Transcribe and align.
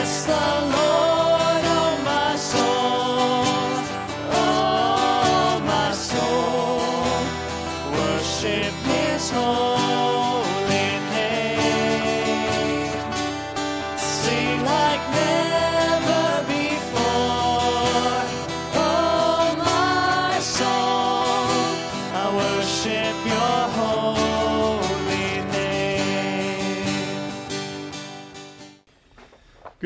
Bless 0.00 0.24
the 0.24 0.32
Lord, 0.32 0.89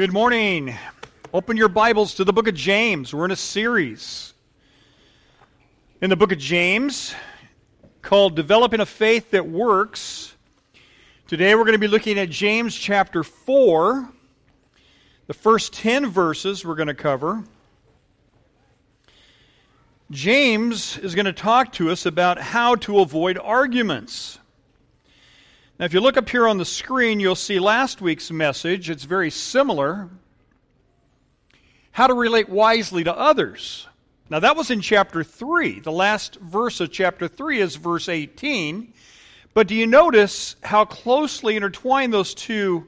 Good 0.05 0.13
morning. 0.13 0.77
Open 1.33 1.57
your 1.57 1.71
Bibles 1.71 2.17
to 2.17 2.25
the 2.25 2.33
book 2.35 2.47
of 2.47 2.55
James. 2.55 3.15
We're 3.15 3.25
in 3.25 3.31
a 3.31 3.37
series 3.37 4.35
in 6.03 6.11
the 6.11 6.15
book 6.15 6.31
of 6.31 6.37
James 6.37 7.15
called 8.03 8.37
Developing 8.37 8.81
a 8.81 8.85
Faith 8.85 9.31
That 9.31 9.48
Works. 9.48 10.35
Today 11.27 11.55
we're 11.55 11.62
going 11.62 11.73
to 11.73 11.79
be 11.79 11.89
looking 11.89 12.19
at 12.19 12.29
James 12.29 12.75
chapter 12.75 13.23
4. 13.25 14.07
The 15.27 15.33
first 15.33 15.73
10 15.73 16.11
verses 16.11 16.67
we're 16.67 16.75
going 16.75 16.89
to 16.89 16.95
cover. 16.95 17.43
James 20.11 20.98
is 20.98 21.15
going 21.15 21.25
to 21.25 21.33
talk 21.33 21.73
to 21.73 21.91
us 21.91 22.05
about 22.05 22.39
how 22.39 22.75
to 22.75 23.01
avoid 23.01 23.39
arguments. 23.39 24.39
Now, 25.78 25.87
if 25.87 25.92
you 25.92 26.01
look 26.01 26.16
up 26.16 26.28
here 26.28 26.46
on 26.46 26.59
the 26.59 26.64
screen, 26.64 27.19
you'll 27.19 27.34
see 27.34 27.59
last 27.59 28.01
week's 28.01 28.30
message. 28.30 28.91
It's 28.91 29.05
very 29.05 29.30
similar. 29.30 30.09
How 31.91 32.06
to 32.06 32.14
relate 32.14 32.48
wisely 32.48 33.03
to 33.05 33.16
others. 33.16 33.89
Now, 34.31 34.39
that 34.39 34.56
was 34.56 34.70
in 34.70 34.81
chapter 34.81 35.25
3. 35.25 35.81
The 35.81 35.92
last 35.92 36.36
verse 36.36 36.81
of 36.81 36.92
chapter 36.92 37.27
3 37.27 37.61
is 37.61 37.75
verse 37.75 38.08
18. 38.08 38.92
But 39.53 39.66
do 39.66 39.75
you 39.75 39.86
notice 39.86 40.55
how 40.62 40.84
closely 40.84 41.56
intertwined 41.56 42.12
those 42.12 42.34
two 42.34 42.86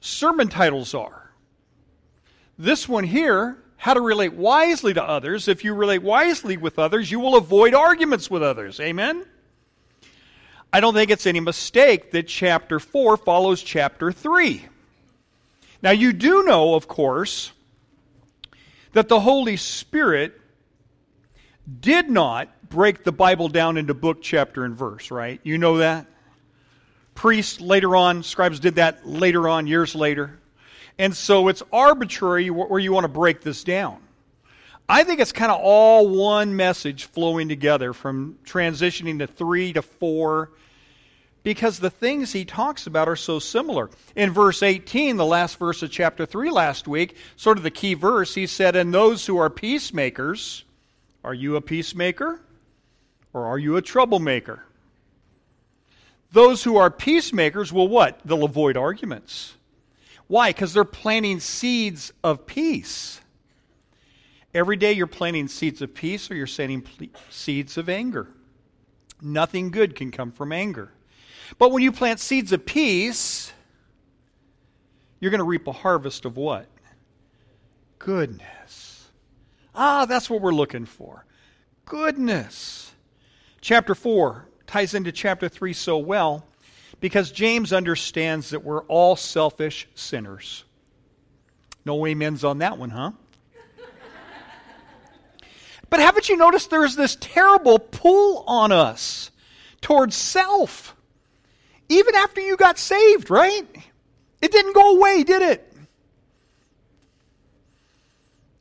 sermon 0.00 0.48
titles 0.48 0.94
are? 0.94 1.30
This 2.58 2.86
one 2.86 3.04
here, 3.04 3.56
how 3.78 3.94
to 3.94 4.00
relate 4.00 4.34
wisely 4.34 4.92
to 4.92 5.02
others. 5.02 5.48
If 5.48 5.64
you 5.64 5.72
relate 5.72 6.02
wisely 6.02 6.58
with 6.58 6.78
others, 6.78 7.10
you 7.10 7.18
will 7.18 7.36
avoid 7.36 7.72
arguments 7.72 8.30
with 8.30 8.42
others. 8.42 8.78
Amen? 8.78 9.24
I 10.72 10.80
don't 10.80 10.94
think 10.94 11.10
it's 11.10 11.26
any 11.26 11.40
mistake 11.40 12.10
that 12.12 12.28
chapter 12.28 12.78
4 12.78 13.16
follows 13.16 13.62
chapter 13.62 14.12
3. 14.12 14.64
Now, 15.82 15.92
you 15.92 16.12
do 16.12 16.44
know, 16.44 16.74
of 16.74 16.88
course, 16.88 17.52
that 18.92 19.08
the 19.08 19.20
Holy 19.20 19.56
Spirit 19.56 20.38
did 21.80 22.10
not 22.10 22.48
break 22.68 23.04
the 23.04 23.12
Bible 23.12 23.48
down 23.48 23.76
into 23.76 23.94
book, 23.94 24.22
chapter, 24.22 24.64
and 24.64 24.76
verse, 24.76 25.10
right? 25.10 25.40
You 25.42 25.56
know 25.56 25.78
that? 25.78 26.06
Priests 27.14 27.60
later 27.60 27.96
on, 27.96 28.22
scribes 28.22 28.60
did 28.60 28.76
that 28.76 29.06
later 29.06 29.48
on, 29.48 29.66
years 29.66 29.94
later. 29.94 30.38
And 30.98 31.16
so 31.16 31.48
it's 31.48 31.62
arbitrary 31.72 32.50
where 32.50 32.80
you 32.80 32.92
want 32.92 33.04
to 33.04 33.08
break 33.08 33.40
this 33.40 33.64
down. 33.64 33.98
I 34.88 35.04
think 35.04 35.20
it's 35.20 35.32
kind 35.32 35.52
of 35.52 35.60
all 35.60 36.08
one 36.08 36.56
message 36.56 37.04
flowing 37.04 37.48
together 37.48 37.92
from 37.92 38.38
transitioning 38.44 39.18
to 39.18 39.26
three 39.26 39.72
to 39.74 39.82
four 39.82 40.50
because 41.42 41.78
the 41.78 41.90
things 41.90 42.32
he 42.32 42.44
talks 42.44 42.86
about 42.86 43.08
are 43.08 43.16
so 43.16 43.38
similar. 43.38 43.90
In 44.16 44.32
verse 44.32 44.62
18, 44.62 45.16
the 45.16 45.26
last 45.26 45.58
verse 45.58 45.82
of 45.82 45.90
chapter 45.90 46.26
3 46.26 46.50
last 46.50 46.88
week, 46.88 47.16
sort 47.36 47.58
of 47.58 47.64
the 47.64 47.70
key 47.70 47.94
verse, 47.94 48.34
he 48.34 48.46
said, 48.46 48.76
And 48.76 48.92
those 48.92 49.26
who 49.26 49.38
are 49.38 49.50
peacemakers, 49.50 50.64
are 51.24 51.34
you 51.34 51.56
a 51.56 51.60
peacemaker 51.60 52.40
or 53.32 53.46
are 53.46 53.58
you 53.58 53.76
a 53.76 53.82
troublemaker? 53.82 54.62
Those 56.32 56.64
who 56.64 56.76
are 56.76 56.90
peacemakers 56.90 57.72
will 57.72 57.88
what? 57.88 58.20
They'll 58.24 58.44
avoid 58.44 58.76
arguments. 58.76 59.54
Why? 60.26 60.50
Because 60.50 60.74
they're 60.74 60.84
planting 60.84 61.40
seeds 61.40 62.12
of 62.22 62.46
peace. 62.46 63.20
Every 64.54 64.76
day 64.76 64.92
you're 64.92 65.06
planting 65.06 65.48
seeds 65.48 65.82
of 65.82 65.94
peace 65.94 66.30
or 66.30 66.34
you're 66.34 66.46
planting 66.46 66.86
seeds 67.30 67.76
of 67.76 67.88
anger. 67.88 68.28
Nothing 69.20 69.70
good 69.70 69.94
can 69.94 70.10
come 70.10 70.32
from 70.32 70.52
anger. 70.52 70.92
But 71.58 71.72
when 71.72 71.82
you 71.82 71.92
plant 71.92 72.20
seeds 72.20 72.52
of 72.52 72.64
peace, 72.64 73.52
you're 75.20 75.30
going 75.30 75.38
to 75.38 75.44
reap 75.44 75.66
a 75.66 75.72
harvest 75.72 76.24
of 76.24 76.36
what? 76.36 76.66
Goodness. 77.98 79.08
Ah, 79.74 80.06
that's 80.06 80.30
what 80.30 80.40
we're 80.40 80.52
looking 80.52 80.86
for. 80.86 81.24
Goodness. 81.84 82.92
Chapter 83.60 83.94
4 83.94 84.46
ties 84.66 84.94
into 84.94 85.12
chapter 85.12 85.48
3 85.48 85.72
so 85.72 85.98
well 85.98 86.44
because 87.00 87.30
James 87.30 87.72
understands 87.72 88.50
that 88.50 88.64
we're 88.64 88.82
all 88.84 89.16
selfish 89.16 89.88
sinners. 89.94 90.64
No 91.84 92.06
amens 92.06 92.44
on 92.44 92.58
that 92.58 92.78
one, 92.78 92.90
huh? 92.90 93.12
But 95.90 96.00
haven't 96.00 96.28
you 96.28 96.36
noticed 96.36 96.70
there's 96.70 96.96
this 96.96 97.16
terrible 97.20 97.78
pull 97.78 98.44
on 98.46 98.72
us 98.72 99.30
towards 99.80 100.16
self? 100.16 100.94
Even 101.88 102.14
after 102.14 102.40
you 102.40 102.56
got 102.56 102.78
saved, 102.78 103.30
right? 103.30 103.66
It 104.42 104.52
didn't 104.52 104.74
go 104.74 104.96
away, 104.96 105.22
did 105.22 105.42
it? 105.42 105.64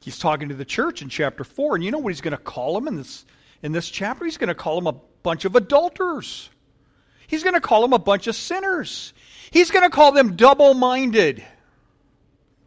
He's 0.01 0.17
talking 0.17 0.49
to 0.49 0.55
the 0.55 0.63
church 0.63 1.01
in 1.01 1.09
chapter 1.09 1.43
4, 1.43 1.75
and 1.75 1.83
you 1.83 1.91
know 1.91 1.97
what 1.97 2.13
he's 2.13 2.21
going 2.21 2.31
to 2.31 2.37
call 2.37 2.73
them 2.75 2.87
in 2.87 2.95
this, 2.95 3.25
in 3.61 3.73
this 3.73 3.89
chapter? 3.89 4.23
He's 4.23 4.37
going 4.37 4.47
to 4.47 4.55
call 4.55 4.75
them 4.75 4.87
a 4.87 4.95
bunch 5.21 5.43
of 5.43 5.57
adulterers. 5.57 6.49
He's 7.27 7.43
going 7.43 7.55
to 7.55 7.61
call 7.61 7.81
them 7.81 7.91
a 7.91 7.99
bunch 7.99 8.27
of 8.27 8.35
sinners. 8.37 9.13
He's 9.51 9.69
going 9.69 9.83
to 9.83 9.89
call 9.89 10.13
them 10.13 10.37
double 10.37 10.73
minded. 10.73 11.43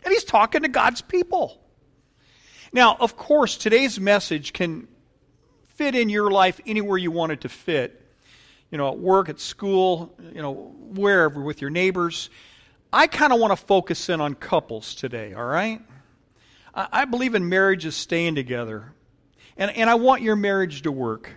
And 0.04 0.12
he's 0.12 0.24
talking 0.24 0.62
to 0.62 0.68
God's 0.68 1.00
people. 1.00 1.59
Now, 2.72 2.96
of 3.00 3.16
course, 3.16 3.56
today's 3.56 3.98
message 3.98 4.52
can 4.52 4.86
fit 5.74 5.94
in 5.94 6.08
your 6.08 6.30
life 6.30 6.60
anywhere 6.66 6.98
you 6.98 7.10
want 7.10 7.32
it 7.32 7.40
to 7.40 7.48
fit. 7.48 8.00
You 8.70 8.78
know, 8.78 8.88
at 8.88 8.98
work, 8.98 9.28
at 9.28 9.40
school, 9.40 10.14
you 10.32 10.40
know, 10.40 10.54
wherever, 10.54 11.40
with 11.40 11.60
your 11.60 11.70
neighbors. 11.70 12.30
I 12.92 13.08
kind 13.08 13.32
of 13.32 13.40
want 13.40 13.50
to 13.50 13.56
focus 13.56 14.08
in 14.08 14.20
on 14.20 14.34
couples 14.34 14.94
today, 14.94 15.34
all 15.34 15.44
right? 15.44 15.80
I, 16.72 16.88
I 16.92 17.04
believe 17.06 17.34
in 17.34 17.48
marriages 17.48 17.96
staying 17.96 18.36
together. 18.36 18.92
And, 19.56 19.72
and 19.72 19.90
I 19.90 19.96
want 19.96 20.22
your 20.22 20.36
marriage 20.36 20.82
to 20.82 20.92
work. 20.92 21.32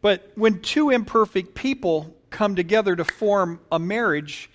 But 0.00 0.30
when 0.36 0.60
two 0.60 0.90
imperfect 0.90 1.54
people 1.54 2.14
come 2.30 2.54
together 2.54 2.94
to 2.94 3.04
form 3.04 3.58
a 3.72 3.80
marriage, 3.80 4.48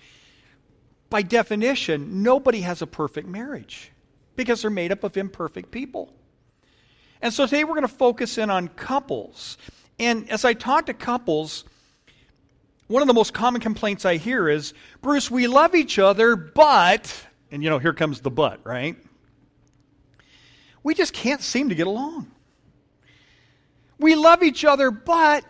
by 1.10 1.20
definition, 1.20 2.22
nobody 2.22 2.62
has 2.62 2.80
a 2.80 2.86
perfect 2.86 3.28
marriage 3.28 3.90
because 4.36 4.62
they're 4.62 4.70
made 4.70 4.92
up 4.92 5.04
of 5.04 5.16
imperfect 5.16 5.70
people. 5.70 6.12
And 7.22 7.32
so 7.32 7.46
today 7.46 7.64
we're 7.64 7.74
going 7.74 7.82
to 7.82 7.88
focus 7.88 8.38
in 8.38 8.50
on 8.50 8.68
couples. 8.68 9.58
And 9.98 10.30
as 10.30 10.44
I 10.44 10.54
talk 10.54 10.86
to 10.86 10.94
couples, 10.94 11.64
one 12.86 13.02
of 13.02 13.08
the 13.08 13.14
most 13.14 13.34
common 13.34 13.60
complaints 13.60 14.04
I 14.04 14.16
hear 14.16 14.48
is, 14.48 14.72
Bruce, 15.02 15.30
we 15.30 15.46
love 15.46 15.74
each 15.74 15.98
other, 15.98 16.34
but, 16.34 17.14
and 17.50 17.62
you 17.62 17.70
know, 17.70 17.78
here 17.78 17.92
comes 17.92 18.20
the 18.20 18.30
but, 18.30 18.60
right? 18.64 18.96
We 20.82 20.94
just 20.94 21.12
can't 21.12 21.42
seem 21.42 21.68
to 21.68 21.74
get 21.74 21.86
along. 21.86 22.30
We 23.98 24.14
love 24.14 24.42
each 24.42 24.64
other, 24.64 24.90
but 24.90 25.44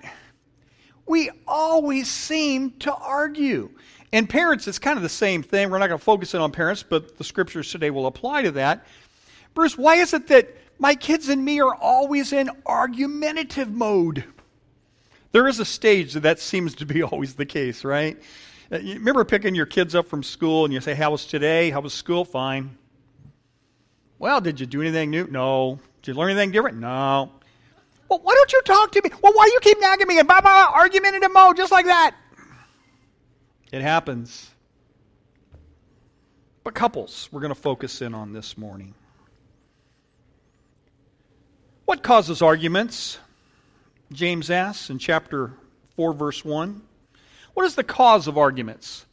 we 1.07 1.31
always 1.47 2.09
seem 2.09 2.73
to 2.81 2.93
argue. 2.95 3.71
And 4.13 4.29
parents, 4.29 4.67
it's 4.67 4.79
kind 4.79 4.97
of 4.97 5.03
the 5.03 5.09
same 5.09 5.43
thing. 5.43 5.71
We're 5.71 5.79
not 5.79 5.87
going 5.89 5.99
to 5.99 6.05
focus 6.05 6.35
in 6.35 6.41
on 6.41 6.51
parents, 6.51 6.83
but 6.83 7.17
the 7.17 7.25
scriptures 7.25 7.71
today 7.71 7.91
will 7.91 8.07
apply 8.07 8.43
to 8.43 8.51
that. 8.53 8.85
Bruce, 9.55 9.79
why 9.79 9.97
is 9.97 10.13
it 10.15 10.27
that 10.29 10.49
my 10.79 10.95
kids 10.95 11.29
and 11.29 11.45
me 11.45 11.61
are 11.61 11.75
always 11.75 12.33
in 12.33 12.51
argumentative 12.67 13.71
mode? 13.71 14.25
There 15.33 15.47
is 15.47 15.61
a 15.61 15.65
stage 15.65 16.15
that 16.15 16.21
that 16.21 16.41
seems 16.41 16.75
to 16.77 16.87
be 16.87 17.03
always 17.05 17.35
the 17.35 17.47
case, 17.47 17.85
right? 17.85 18.21
Uh, 18.73 18.79
you 18.79 18.95
remember 18.95 19.25
picking 19.25 19.55
your 19.55 19.67
kids 19.67 19.95
up 19.95 20.07
from 20.07 20.23
school 20.23 20.65
and 20.65 20.75
you 20.75 20.81
say, 20.81 20.95
How 20.95 21.11
was 21.11 21.25
today? 21.25 21.71
How 21.71 21.81
was 21.81 21.93
school? 21.93 22.25
Fine. 22.25 22.77
Well, 24.19 24.41
did 24.41 24.61
you 24.61 24.67
do 24.67 24.81
anything 24.81 25.11
new? 25.11 25.27
No. 25.29 25.79
Did 26.03 26.13
you 26.13 26.19
learn 26.19 26.31
anything 26.31 26.53
different? 26.53 26.79
No. 26.79 27.31
Well, 28.09 28.21
why 28.23 28.35
don't 28.35 28.53
you 28.53 28.61
talk 28.63 28.93
to 28.93 29.03
me? 29.03 29.11
Well, 29.23 29.33
why 29.35 29.47
do 29.47 29.53
you 29.53 29.61
keep 29.61 29.81
nagging 29.81 30.09
me 30.09 30.19
and 30.19 30.27
blah, 30.27 30.41
blah, 30.41 30.71
blah, 30.71 30.79
argumentative 30.79 31.33
mode 31.33 31.57
just 31.57 31.73
like 31.73 31.87
that? 31.87 32.15
It 33.73 33.83
happens. 33.83 34.51
But 36.65 36.75
couples, 36.75 37.29
we're 37.31 37.41
going 37.41 37.55
to 37.55 37.61
focus 37.61 38.03
in 38.03 38.15
on 38.15 38.33
this 38.33 38.59
morning. 38.59 38.95
What 41.85 42.03
causes 42.03 42.43
arguments? 42.43 43.19
James 44.13 44.51
asks 44.51 44.91
in 44.91 44.99
chapter 44.99 45.53
4, 45.97 46.13
verse 46.13 46.45
1. 46.45 46.83
What 47.55 47.67
is 47.67 47.75
the 47.75 47.85
cause 47.85 48.27
of 48.27 48.39
arguments? 48.39 49.07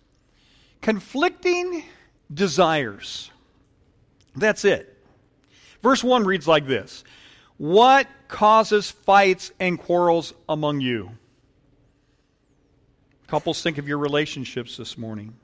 Conflicting 0.81 1.83
desires. 2.33 3.31
That's 4.35 4.65
it. 4.65 4.95
Verse 5.81 6.03
1 6.03 6.25
reads 6.25 6.47
like 6.47 6.67
this 6.67 7.03
What 7.57 8.07
causes 8.27 8.91
fights 8.91 9.51
and 9.59 9.79
quarrels 9.79 10.33
among 10.49 10.81
you? 10.81 11.11
Couples, 13.27 13.61
think 13.61 13.77
of 13.77 13.89
your 13.89 13.97
relationships 13.97 14.77
this 14.77 14.97
morning. 14.97 15.35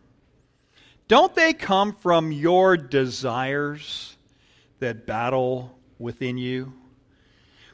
Don't 1.10 1.36
they 1.36 1.52
come 1.52 1.94
from 1.94 2.32
your 2.32 2.78
desires 2.78 4.16
that 4.80 5.06
battle 5.06 5.78
within 6.00 6.38
you? 6.38 6.74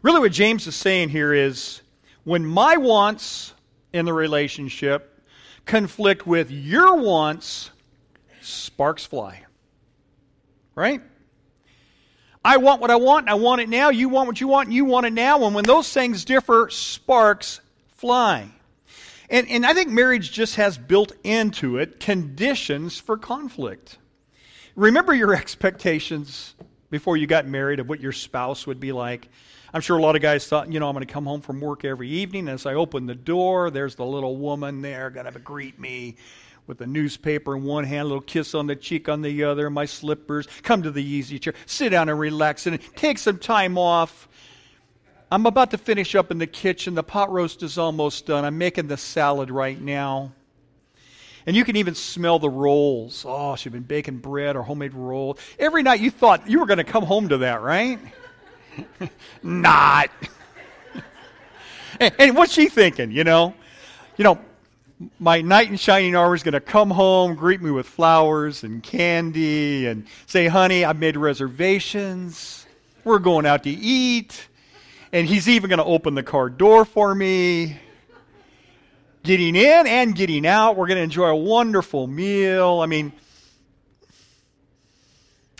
Really, 0.01 0.19
what 0.19 0.31
James 0.31 0.65
is 0.65 0.75
saying 0.75 1.09
here 1.09 1.31
is 1.31 1.81
when 2.23 2.43
my 2.43 2.77
wants 2.77 3.53
in 3.93 4.05
the 4.05 4.13
relationship 4.13 5.23
conflict 5.65 6.25
with 6.25 6.49
your 6.49 6.95
wants, 6.95 7.69
sparks 8.41 9.05
fly. 9.05 9.43
Right? 10.73 11.01
I 12.43 12.57
want 12.57 12.81
what 12.81 12.89
I 12.89 12.95
want, 12.95 13.25
and 13.25 13.29
I 13.29 13.35
want 13.35 13.61
it 13.61 13.69
now. 13.69 13.89
You 13.89 14.09
want 14.09 14.25
what 14.25 14.41
you 14.41 14.47
want, 14.47 14.69
and 14.69 14.73
you 14.73 14.85
want 14.85 15.05
it 15.05 15.13
now. 15.13 15.43
And 15.43 15.53
when 15.53 15.65
those 15.65 15.93
things 15.93 16.25
differ, 16.25 16.69
sparks 16.71 17.61
fly. 17.95 18.49
And, 19.29 19.47
and 19.49 19.65
I 19.65 19.73
think 19.73 19.89
marriage 19.89 20.31
just 20.31 20.55
has 20.55 20.77
built 20.77 21.11
into 21.23 21.77
it 21.77 21.99
conditions 21.99 22.97
for 22.97 23.17
conflict. 23.17 23.97
Remember 24.75 25.13
your 25.13 25.33
expectations 25.35 26.55
before 26.89 27.17
you 27.17 27.27
got 27.27 27.45
married 27.45 27.79
of 27.79 27.87
what 27.87 27.99
your 27.99 28.11
spouse 28.11 28.65
would 28.65 28.79
be 28.79 28.91
like. 28.91 29.29
I'm 29.71 29.81
sure 29.81 29.97
a 29.97 30.01
lot 30.01 30.15
of 30.15 30.23
guys 30.23 30.47
thought, 30.47 30.71
you 30.71 30.79
know, 30.79 30.87
I'm 30.89 30.95
going 30.95 31.05
to 31.05 31.13
come 31.13 31.25
home 31.25 31.41
from 31.41 31.61
work 31.61 31.85
every 31.85 32.09
evening. 32.09 32.47
As 32.47 32.65
I 32.65 32.73
open 32.73 33.05
the 33.05 33.13
door, 33.13 33.69
there's 33.69 33.93
the 33.93 34.05
little 34.05 34.35
woman 34.35 34.81
there 34.81 35.11
going 35.11 35.31
to 35.31 35.39
greet 35.39 35.79
me 35.79 36.15
with 36.65 36.81
a 36.81 36.87
newspaper 36.87 37.55
in 37.55 37.63
one 37.63 37.83
hand, 37.83 38.01
a 38.01 38.05
little 38.05 38.21
kiss 38.21 38.55
on 38.55 38.67
the 38.67 38.75
cheek 38.75 39.09
on 39.09 39.21
the 39.21 39.43
other, 39.43 39.69
my 39.69 39.85
slippers. 39.85 40.47
Come 40.63 40.83
to 40.83 40.91
the 40.91 41.03
easy 41.03 41.37
chair, 41.37 41.53
sit 41.65 41.89
down 41.89 42.09
and 42.09 42.19
relax, 42.19 42.65
and 42.67 42.79
take 42.95 43.17
some 43.17 43.37
time 43.37 43.77
off. 43.77 44.28
I'm 45.31 45.45
about 45.45 45.71
to 45.71 45.77
finish 45.77 46.15
up 46.15 46.31
in 46.31 46.39
the 46.39 46.47
kitchen. 46.47 46.95
The 46.95 47.03
pot 47.03 47.31
roast 47.31 47.61
is 47.61 47.77
almost 47.77 48.25
done. 48.25 48.45
I'm 48.45 48.57
making 48.57 48.87
the 48.87 48.97
salad 48.97 49.51
right 49.51 49.79
now. 49.79 50.31
And 51.45 51.55
you 51.55 51.63
can 51.63 51.75
even 51.75 51.95
smell 51.95 52.39
the 52.39 52.49
rolls. 52.49 53.25
Oh, 53.27 53.55
she's 53.55 53.71
been 53.71 53.83
baking 53.83 54.17
bread 54.17 54.55
or 54.55 54.63
homemade 54.63 54.93
rolls. 54.93 55.39
Every 55.57 55.83
night 55.83 55.99
you 55.99 56.11
thought 56.11 56.49
you 56.49 56.59
were 56.59 56.65
going 56.65 56.77
to 56.79 56.83
come 56.83 57.03
home 57.03 57.29
to 57.29 57.37
that, 57.39 57.61
right? 57.61 57.99
Not. 59.43 60.09
and, 61.99 62.13
and 62.17 62.35
what's 62.35 62.53
she 62.53 62.67
thinking, 62.67 63.11
you 63.11 63.23
know? 63.23 63.53
You 64.17 64.23
know, 64.23 64.39
my 65.19 65.41
knight 65.41 65.69
in 65.69 65.77
shining 65.77 66.15
armor 66.15 66.35
is 66.35 66.43
going 66.43 66.53
to 66.53 66.59
come 66.59 66.89
home, 66.89 67.35
greet 67.35 67.61
me 67.61 67.71
with 67.71 67.85
flowers 67.85 68.63
and 68.63 68.83
candy, 68.83 69.87
and 69.87 70.05
say, 70.25 70.47
honey, 70.47 70.83
I've 70.83 70.99
made 70.99 71.15
reservations. 71.15 72.65
We're 73.03 73.19
going 73.19 73.45
out 73.45 73.63
to 73.63 73.69
eat. 73.69 74.48
And 75.11 75.27
he's 75.27 75.49
even 75.49 75.69
going 75.69 75.79
to 75.79 75.85
open 75.85 76.13
the 76.13 76.23
car 76.23 76.49
door 76.49 76.85
for 76.85 77.13
me. 77.15 77.79
Getting 79.23 79.55
in 79.55 79.87
and 79.87 80.15
getting 80.15 80.45
out. 80.45 80.75
We're 80.75 80.87
going 80.87 80.97
to 80.97 81.03
enjoy 81.03 81.27
a 81.27 81.35
wonderful 81.35 82.07
meal. 82.07 82.79
I 82.81 82.85
mean, 82.85 83.11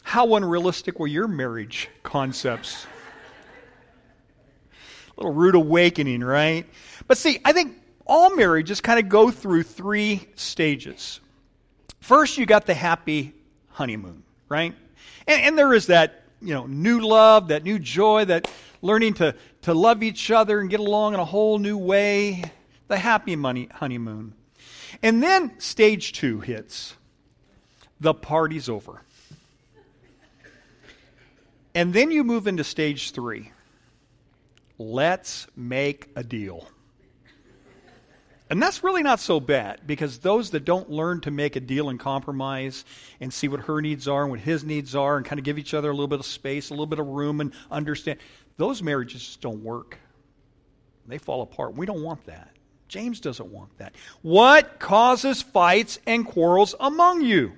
how 0.04 0.36
unrealistic 0.36 1.00
were 1.00 1.08
your 1.08 1.28
marriage 1.28 1.90
concepts? 2.04 2.86
A 5.18 5.22
little 5.22 5.34
rude 5.34 5.56
awakening, 5.56 6.24
right? 6.24 6.66
But 7.08 7.18
see, 7.18 7.40
I 7.44 7.52
think 7.52 7.76
all 8.06 8.36
marriages 8.36 8.82
kind 8.82 9.00
of 9.00 9.10
go 9.10 9.30
through 9.30 9.64
three 9.64 10.28
stages. 10.36 11.20
First, 12.00 12.38
you 12.38 12.46
got 12.46 12.66
the 12.66 12.74
happy 12.74 13.34
honeymoon, 13.70 14.24
right? 14.48 14.74
And, 15.28 15.42
and 15.42 15.58
there 15.58 15.74
is 15.74 15.88
that, 15.88 16.24
you 16.42 16.54
know, 16.54 16.66
new 16.66 17.02
love, 17.02 17.50
that 17.50 17.64
new 17.64 17.78
joy, 17.78 18.26
that 18.26 18.50
learning 18.82 19.16
to, 19.16 19.36
to 19.64 19.74
love 19.74 20.04
each 20.04 20.32
other 20.32 20.60
and 20.60 20.70
get 20.70 20.80
along 20.80 21.14
in 21.14 21.20
a 21.20 21.26
whole 21.26 21.60
new 21.60 21.78
way, 21.78 22.44
the 22.88 22.98
happy 22.98 23.36
money, 23.36 23.70
honeymoon. 23.74 24.34
And 25.04 25.22
then 25.22 25.60
stage 25.60 26.14
two 26.14 26.40
hits. 26.40 26.96
The 28.00 28.14
party's 28.14 28.70
over. 28.70 29.02
And 31.76 31.94
then 31.94 32.12
you 32.12 32.24
move 32.24 32.48
into 32.48 32.64
stage 32.64 33.12
three. 33.12 33.52
Let's 34.78 35.48
make 35.56 36.10
a 36.16 36.24
deal. 36.24 36.68
And 38.50 38.62
that's 38.62 38.84
really 38.84 39.04
not 39.04 39.20
so 39.20 39.40
bad 39.40 39.82
because 39.86 40.20
those 40.20 40.50
that 40.52 40.66
don't 40.66 40.90
learn 40.90 41.22
to 41.22 41.32
make 41.32 41.56
a 41.56 41.60
deal 41.60 41.90
and 41.90 42.00
compromise 42.00 42.84
and 43.20 43.32
see 43.32 43.48
what 43.48 43.60
her 43.62 43.80
needs 43.80 44.08
are 44.08 44.24
and 44.24 44.32
what 44.32 44.40
his 44.40 44.64
needs 44.64 44.96
are 44.96 45.18
and 45.18 45.26
kind 45.26 45.38
of 45.38 45.46
give 45.46 45.60
each 45.60 45.76
other 45.76 45.90
a 45.90 45.94
little 45.94 46.08
bit 46.08 46.20
of 46.20 46.26
space, 46.26 46.72
a 46.72 46.74
little 46.74 46.88
bit 46.88 46.98
of 46.98 47.06
room 47.06 47.42
and 47.42 47.54
understand, 47.70 48.20
those 48.60 48.84
marriages 48.84 49.26
just 49.26 49.42
don't 49.42 49.64
work. 49.64 49.98
They 51.08 51.18
fall 51.18 51.42
apart. 51.42 51.76
We 51.76 51.86
don't 51.86 52.04
want 52.04 52.26
that. 52.26 52.52
James 52.90 53.22
doesn't 53.22 53.50
want 53.50 53.76
that. 53.78 53.96
What 54.22 54.80
causes 54.80 55.42
fights 55.42 55.98
and 56.06 56.26
quarrels 56.26 56.76
among 56.78 57.22
you? 57.22 57.54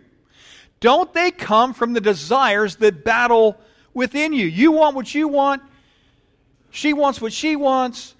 Don't 0.79 1.11
they 1.11 1.31
come 1.31 1.73
from 1.73 1.93
the 1.93 2.01
desires 2.01 2.75
that 2.77 3.03
battle 3.03 3.59
within 3.95 4.31
you? 4.31 4.45
You 4.45 4.73
want 4.73 4.95
what 4.95 5.13
you 5.13 5.27
want, 5.27 5.63
she 6.69 6.93
wants 6.93 7.19
what 7.19 7.33
she 7.33 7.55
wants, 7.55 8.13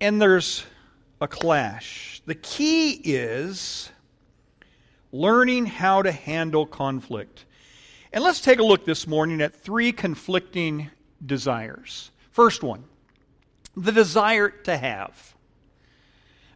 and 0.00 0.20
there's 0.20 0.64
a 1.20 1.28
clash. 1.28 2.20
The 2.26 2.34
key 2.34 3.00
is 3.04 3.90
learning 5.12 5.66
how 5.66 6.02
to 6.02 6.10
handle 6.10 6.66
conflict. 6.66 7.44
And 8.12 8.24
let's 8.24 8.40
take 8.40 8.58
a 8.58 8.64
look 8.64 8.84
this 8.84 9.06
morning 9.06 9.40
at 9.40 9.54
three 9.54 9.92
conflicting 9.92 10.90
desires. 11.24 12.10
First 12.30 12.62
one, 12.62 12.84
the 13.76 13.92
desire 13.92 14.48
to 14.48 14.76
have. 14.76 15.34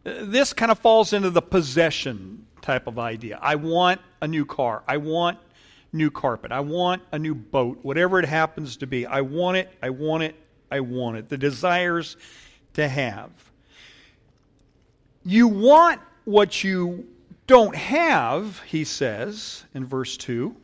This 0.04 0.52
kind 0.52 0.72
of 0.72 0.78
falls 0.78 1.12
into 1.12 1.30
the 1.30 1.42
possession 1.42 2.46
type 2.60 2.86
of 2.86 2.98
idea. 2.98 3.38
I 3.40 3.56
want 3.56 4.00
a 4.20 4.28
new 4.28 4.44
car. 4.44 4.82
I 4.88 4.96
want 4.96 5.38
new 5.92 6.10
carpet. 6.10 6.52
I 6.52 6.60
want 6.60 7.02
a 7.12 7.18
new 7.18 7.34
boat, 7.34 7.78
whatever 7.82 8.18
it 8.18 8.24
happens 8.24 8.76
to 8.78 8.86
be. 8.86 9.06
I 9.06 9.20
want 9.20 9.56
it, 9.58 9.70
I 9.82 9.90
want 9.90 10.22
it, 10.22 10.34
I 10.70 10.80
want 10.80 11.18
it. 11.18 11.28
The 11.28 11.36
desires 11.36 12.16
to 12.74 12.88
have. 12.88 13.30
You 15.24 15.48
want 15.48 16.00
what 16.24 16.64
you 16.64 17.06
don't 17.46 17.76
have, 17.76 18.60
he 18.60 18.84
says 18.84 19.64
in 19.74 19.84
verse 19.84 20.16
2. 20.16 20.56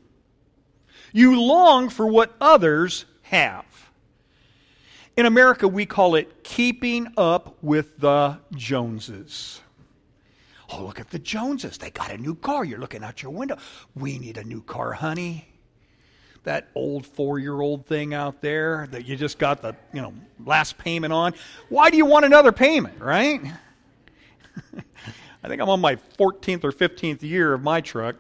You 1.13 1.41
long 1.41 1.89
for 1.89 2.07
what 2.07 2.35
others 2.41 3.05
have. 3.23 3.65
In 5.19 5.27
America, 5.27 5.67
we 5.67 5.85
call 5.85 6.15
it 6.15 6.45
keeping 6.45 7.09
up 7.17 7.57
with 7.61 7.99
the 7.99 8.39
Joneses. 8.55 9.61
Oh, 10.71 10.85
look 10.85 11.01
at 11.01 11.11
the 11.11 11.19
Joneses. 11.19 11.77
They 11.77 11.91
got 11.91 12.13
a 12.13 12.17
new 12.17 12.37
car. 12.37 12.65
You're 12.65 12.79
looking 12.79 13.03
out 13.03 13.21
your 13.21 13.33
window. 13.33 13.57
We 13.97 14.21
need 14.21 14.39
a 14.39 14.45
new 14.45 14.63
car, 14.63 14.93
honey. 14.93 15.49
That 16.45 16.69
old 16.77 17.05
four 17.05 17.41
year 17.41 17.61
old 17.61 17.85
thing 17.85 18.15
out 18.15 18.41
there 18.41 18.87
that 18.93 19.07
you 19.07 19.17
just 19.17 19.41
got 19.41 19.61
the 19.61 19.75
you 19.93 20.01
know 20.01 20.15
last 20.47 20.79
payment 20.79 21.13
on. 21.13 21.35
Why 21.69 21.91
do 21.91 21.97
you 21.97 22.07
want 22.07 22.25
another 22.25 22.53
payment, 22.53 23.01
right? 23.01 23.41
I 25.43 25.49
think 25.49 25.61
I'm 25.61 25.69
on 25.69 25.81
my 25.81 25.97
14th 25.97 26.63
or 26.63 26.71
15th 26.71 27.23
year 27.23 27.55
of 27.55 27.65
my 27.65 27.81
truck. 27.81 28.15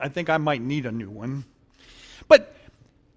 I 0.00 0.08
think 0.08 0.30
I 0.30 0.38
might 0.38 0.62
need 0.62 0.86
a 0.86 0.92
new 0.92 1.10
one. 1.10 1.44
But 2.26 2.54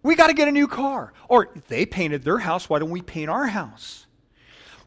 we 0.04 0.16
got 0.16 0.28
to 0.28 0.34
get 0.34 0.48
a 0.48 0.52
new 0.52 0.68
car. 0.68 1.14
Or 1.28 1.50
they 1.68 1.86
painted 1.86 2.24
their 2.24 2.40
house, 2.40 2.70
why 2.70 2.80
don't 2.80 2.90
we 2.90 3.02
paint 3.02 3.30
our 3.30 3.48
house? 3.48 4.06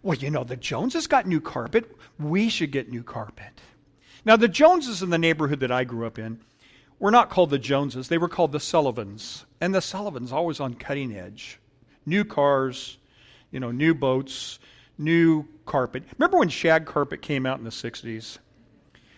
Well, 0.02 0.18
you 0.18 0.30
know, 0.30 0.44
the 0.44 0.56
Joneses 0.56 1.06
got 1.06 1.26
new 1.26 1.40
carpet. 1.40 1.90
We 2.18 2.48
should 2.48 2.70
get 2.70 2.90
new 2.90 3.02
carpet. 3.02 3.60
Now, 4.24 4.36
the 4.36 4.48
Joneses 4.48 5.02
in 5.02 5.10
the 5.10 5.18
neighborhood 5.18 5.60
that 5.60 5.72
I 5.72 5.84
grew 5.84 6.06
up 6.06 6.18
in 6.18 6.40
were 6.98 7.10
not 7.10 7.30
called 7.30 7.50
the 7.50 7.58
Joneses, 7.58 8.08
they 8.08 8.18
were 8.18 8.28
called 8.28 8.52
the 8.52 8.60
Sullivans. 8.60 9.44
And 9.60 9.74
the 9.74 9.80
Sullivans 9.80 10.32
always 10.32 10.60
on 10.60 10.74
cutting 10.74 11.16
edge. 11.16 11.58
New 12.06 12.24
cars, 12.24 12.98
you 13.50 13.60
know, 13.60 13.70
new 13.70 13.94
boats, 13.94 14.58
new 14.98 15.46
carpet. 15.66 16.04
Remember 16.18 16.38
when 16.38 16.48
shag 16.48 16.86
carpet 16.86 17.22
came 17.22 17.46
out 17.46 17.58
in 17.58 17.64
the 17.64 17.70
60s? 17.70 18.38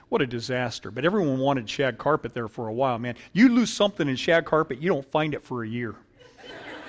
What 0.09 0.23
a 0.23 0.27
disaster. 0.27 0.91
But 0.91 1.05
everyone 1.05 1.39
wanted 1.39 1.69
shag 1.69 1.99
carpet 1.99 2.33
there 2.35 2.49
for 2.49 2.69
a 2.69 2.73
while, 2.73 2.99
man. 2.99 3.17
You 3.33 3.49
lose 3.49 3.73
something 3.73 4.09
in 4.09 4.17
shag 4.17 4.45
carpet, 4.45 4.81
you 4.81 4.89
don't 4.89 5.11
find 5.11 5.35
it 5.35 5.43
for 5.43 5.65
a 5.65 5.69
year. 5.69 5.95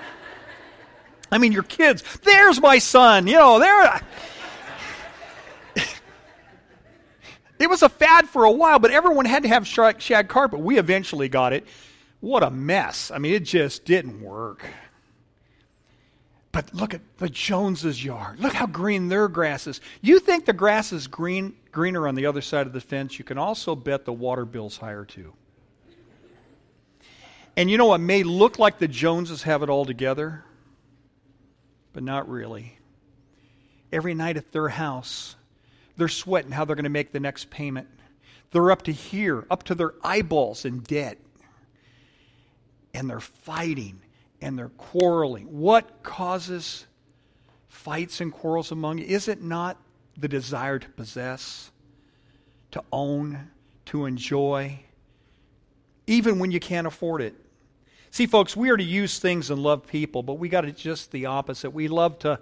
I 1.31 1.37
mean, 1.37 1.51
your 1.51 1.63
kids, 1.63 2.03
there's 2.23 2.61
my 2.61 2.77
son, 2.77 3.27
you 3.27 3.33
know, 3.33 3.59
there. 3.59 4.01
it 7.59 7.69
was 7.69 7.81
a 7.81 7.89
fad 7.89 8.29
for 8.29 8.45
a 8.45 8.51
while, 8.51 8.79
but 8.79 8.91
everyone 8.91 9.25
had 9.25 9.43
to 9.43 9.49
have 9.49 9.67
shag 9.67 10.27
carpet. 10.27 10.59
We 10.59 10.77
eventually 10.77 11.27
got 11.27 11.53
it. 11.53 11.65
What 12.19 12.43
a 12.43 12.49
mess. 12.49 13.11
I 13.11 13.19
mean, 13.19 13.33
it 13.33 13.43
just 13.43 13.85
didn't 13.85 14.21
work. 14.21 14.63
But 16.57 16.73
look 16.73 16.95
at 16.95 17.01
the 17.19 17.29
Joneses' 17.29 18.03
yard. 18.03 18.39
Look 18.39 18.53
how 18.53 18.65
green 18.65 19.09
their 19.09 19.27
grass 19.27 19.67
is. 19.67 19.79
You 20.01 20.19
think 20.19 20.45
the 20.45 20.53
grass 20.53 20.91
is 20.91 21.05
green, 21.05 21.55
greener 21.71 22.07
on 22.07 22.15
the 22.15 22.25
other 22.25 22.41
side 22.41 22.65
of 22.65 22.73
the 22.73 22.81
fence? 22.81 23.19
You 23.19 23.25
can 23.25 23.37
also 23.37 23.75
bet 23.75 24.05
the 24.05 24.11
water 24.11 24.43
bill's 24.43 24.75
higher 24.75 25.05
too. 25.05 25.33
And 27.55 27.69
you 27.69 27.77
know 27.77 27.85
what 27.85 27.99
may 27.99 28.23
look 28.23 28.57
like 28.57 28.79
the 28.79 28.87
Joneses 28.87 29.43
have 29.43 29.61
it 29.61 29.69
all 29.69 29.85
together, 29.85 30.45
but 31.93 32.01
not 32.01 32.27
really. 32.27 32.79
Every 33.93 34.15
night 34.15 34.35
at 34.35 34.51
their 34.51 34.69
house, 34.69 35.35
they're 35.95 36.07
sweating 36.07 36.49
how 36.49 36.65
they're 36.65 36.75
going 36.75 36.85
to 36.85 36.89
make 36.89 37.11
the 37.11 37.19
next 37.19 37.51
payment. 37.51 37.87
They're 38.49 38.71
up 38.71 38.81
to 38.85 38.91
here, 38.91 39.45
up 39.51 39.61
to 39.65 39.75
their 39.75 39.93
eyeballs 40.03 40.65
in 40.65 40.79
debt. 40.79 41.19
And 42.95 43.07
they're 43.07 43.19
fighting 43.19 44.01
and 44.41 44.57
they're 44.57 44.69
quarreling. 44.69 45.45
What 45.45 46.03
causes 46.03 46.85
fights 47.67 48.21
and 48.21 48.31
quarrels 48.31 48.71
among 48.71 48.99
you? 48.99 49.05
Is 49.05 49.27
it 49.27 49.41
not 49.41 49.77
the 50.17 50.27
desire 50.27 50.79
to 50.79 50.89
possess, 50.89 51.71
to 52.71 52.83
own, 52.91 53.51
to 53.85 54.05
enjoy, 54.05 54.79
even 56.05 56.39
when 56.39 56.51
you 56.51 56.59
can't 56.59 56.87
afford 56.87 57.21
it? 57.21 57.35
See, 58.11 58.25
folks, 58.25 58.55
we 58.55 58.69
are 58.69 58.77
to 58.77 58.83
use 58.83 59.19
things 59.19 59.49
and 59.49 59.61
love 59.61 59.85
people, 59.85 60.23
but 60.23 60.35
we 60.35 60.49
got 60.49 60.65
it 60.65 60.75
just 60.75 61.11
the 61.11 61.25
opposite. 61.25 61.71
We 61.71 61.87
love 61.87 62.19
to 62.19 62.39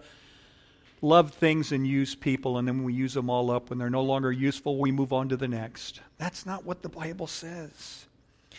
love 1.01 1.31
things 1.31 1.71
and 1.71 1.85
use 1.85 2.15
people, 2.15 2.57
and 2.57 2.67
then 2.67 2.83
we 2.83 2.93
use 2.93 3.13
them 3.13 3.29
all 3.29 3.51
up. 3.51 3.69
When 3.69 3.79
they're 3.79 3.89
no 3.89 4.03
longer 4.03 4.31
useful, 4.31 4.77
we 4.77 4.91
move 4.91 5.11
on 5.11 5.29
to 5.29 5.37
the 5.37 5.47
next. 5.47 6.01
That's 6.17 6.45
not 6.45 6.65
what 6.65 6.81
the 6.81 6.89
Bible 6.89 7.27
says. 7.27 8.05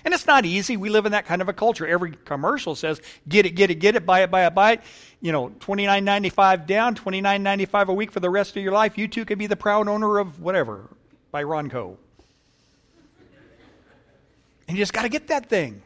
And 0.04 0.14
it's 0.14 0.26
not 0.26 0.44
easy. 0.44 0.76
We 0.76 0.88
live 0.88 1.06
in 1.06 1.12
that 1.12 1.26
kind 1.26 1.42
of 1.42 1.48
a 1.48 1.52
culture. 1.52 1.86
Every 1.86 2.12
commercial 2.24 2.74
says, 2.74 3.00
get 3.28 3.46
it, 3.46 3.50
get 3.50 3.70
it, 3.70 3.76
get 3.76 3.96
it, 3.96 4.06
buy 4.06 4.22
it, 4.22 4.30
buy 4.30 4.46
it, 4.46 4.54
buy 4.54 4.72
it. 4.72 4.80
You 5.20 5.32
know, 5.32 5.52
twenty 5.58 5.86
nine 5.86 6.04
ninety 6.04 6.28
five 6.28 6.66
down, 6.66 6.94
twenty 6.94 7.20
nine 7.20 7.42
ninety 7.42 7.64
five 7.64 7.88
a 7.88 7.94
week 7.94 8.12
for 8.12 8.20
the 8.20 8.30
rest 8.30 8.56
of 8.56 8.62
your 8.62 8.72
life. 8.72 8.98
You 8.98 9.08
too 9.08 9.24
could 9.24 9.38
be 9.38 9.46
the 9.46 9.56
proud 9.56 9.88
owner 9.88 10.18
of 10.18 10.40
whatever 10.40 10.88
by 11.30 11.42
Ronco. 11.42 11.96
And 14.68 14.76
you 14.76 14.82
just 14.82 14.92
got 14.92 15.02
to 15.02 15.08
get 15.08 15.28
that 15.28 15.48
thing. 15.48 15.82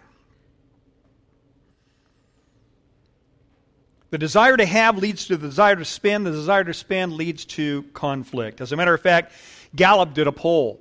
The 4.11 4.19
desire 4.19 4.57
to 4.57 4.67
have 4.67 4.99
leads 4.99 5.26
to 5.26 5.37
the 5.37 5.47
desire 5.47 5.76
to 5.76 5.85
spend. 5.85 6.26
The 6.26 6.33
desire 6.33 6.64
to 6.64 6.75
spend 6.75 7.12
leads 7.12 7.45
to 7.45 7.85
conflict. 7.95 8.61
As 8.61 8.73
a 8.73 8.76
matter 8.76 8.93
of 8.93 9.00
fact, 9.00 9.33
Gallup 9.76 10.14
did 10.14 10.26
a 10.26 10.33
poll. 10.33 10.81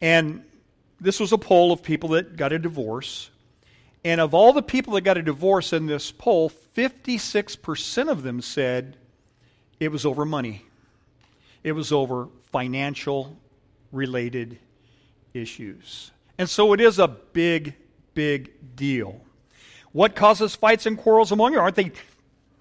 And 0.00 0.44
this 1.02 1.20
was 1.20 1.32
a 1.32 1.38
poll 1.38 1.72
of 1.72 1.82
people 1.82 2.10
that 2.10 2.36
got 2.36 2.52
a 2.52 2.58
divorce. 2.58 3.30
And 4.04 4.20
of 4.20 4.34
all 4.34 4.52
the 4.52 4.62
people 4.62 4.94
that 4.94 5.02
got 5.02 5.18
a 5.18 5.22
divorce 5.22 5.72
in 5.72 5.86
this 5.86 6.10
poll, 6.10 6.50
56% 6.74 8.08
of 8.08 8.22
them 8.22 8.40
said 8.40 8.96
it 9.78 9.88
was 9.88 10.06
over 10.06 10.24
money, 10.24 10.64
it 11.62 11.72
was 11.72 11.92
over 11.92 12.28
financial 12.50 13.36
related 13.92 14.58
issues. 15.34 16.10
And 16.38 16.48
so 16.48 16.72
it 16.72 16.80
is 16.80 16.98
a 16.98 17.08
big, 17.08 17.74
big 18.14 18.52
deal. 18.74 19.20
What 19.92 20.16
causes 20.16 20.56
fights 20.56 20.86
and 20.86 20.96
quarrels 20.96 21.32
among 21.32 21.52
you? 21.52 21.60
Aren't 21.60 21.76
they 21.76 21.92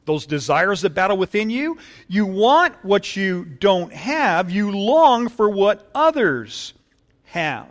those 0.05 0.25
desires 0.25 0.81
that 0.81 0.91
battle 0.91 1.17
within 1.17 1.49
you. 1.49 1.77
You 2.07 2.25
want 2.25 2.73
what 2.83 3.15
you 3.15 3.45
don't 3.45 3.93
have, 3.93 4.49
you 4.49 4.71
long 4.71 5.29
for 5.29 5.49
what 5.49 5.89
others 5.93 6.73
have. 7.25 7.67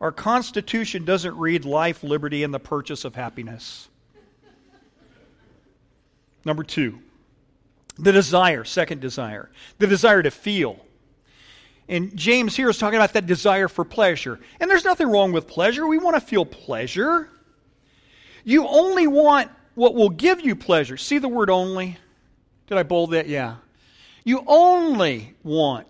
Our 0.00 0.12
Constitution 0.12 1.04
doesn't 1.04 1.36
read 1.36 1.64
life, 1.64 2.02
liberty, 2.04 2.44
and 2.44 2.54
the 2.54 2.60
purchase 2.60 3.04
of 3.04 3.14
happiness. 3.14 3.88
Number 6.44 6.62
two, 6.62 7.00
the 7.98 8.12
desire, 8.12 8.64
second 8.64 9.00
desire, 9.00 9.50
the 9.78 9.86
desire 9.86 10.22
to 10.22 10.30
feel. 10.30 10.84
And 11.88 12.14
James 12.16 12.54
here 12.54 12.68
is 12.68 12.78
talking 12.78 12.98
about 12.98 13.14
that 13.14 13.26
desire 13.26 13.66
for 13.66 13.84
pleasure. 13.84 14.38
And 14.60 14.70
there's 14.70 14.84
nothing 14.84 15.08
wrong 15.08 15.32
with 15.32 15.48
pleasure. 15.48 15.86
We 15.86 15.98
want 15.98 16.16
to 16.16 16.20
feel 16.20 16.44
pleasure. 16.44 17.28
You 18.44 18.66
only 18.68 19.06
want 19.06 19.50
what 19.74 19.94
will 19.94 20.10
give 20.10 20.40
you 20.40 20.54
pleasure. 20.54 20.96
See 20.96 21.18
the 21.18 21.28
word 21.28 21.50
only? 21.50 21.96
Did 22.66 22.78
I 22.78 22.82
bold 22.82 23.12
that? 23.12 23.28
Yeah. 23.28 23.56
You 24.24 24.44
only 24.46 25.34
want. 25.42 25.86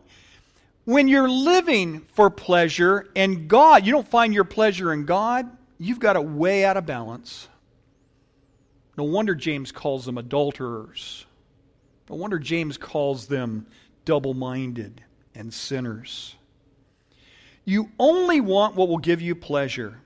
When 0.88 1.06
you're 1.06 1.28
living 1.28 2.06
for 2.14 2.30
pleasure 2.30 3.08
and 3.14 3.46
God, 3.46 3.84
you 3.84 3.92
don't 3.92 4.08
find 4.08 4.32
your 4.32 4.44
pleasure 4.44 4.90
in 4.94 5.04
God, 5.04 5.46
you've 5.76 6.00
got 6.00 6.16
it 6.16 6.24
way 6.24 6.64
out 6.64 6.78
of 6.78 6.86
balance. 6.86 7.46
No 8.96 9.04
wonder 9.04 9.34
James 9.34 9.70
calls 9.70 10.06
them 10.06 10.16
adulterers. 10.16 11.26
No 12.08 12.16
wonder 12.16 12.38
James 12.38 12.78
calls 12.78 13.26
them 13.26 13.66
double 14.06 14.32
minded 14.32 15.02
and 15.34 15.52
sinners. 15.52 16.36
You 17.66 17.90
only 17.98 18.40
want 18.40 18.74
what 18.74 18.88
will 18.88 18.96
give 18.96 19.20
you 19.20 19.34
pleasure. 19.34 20.00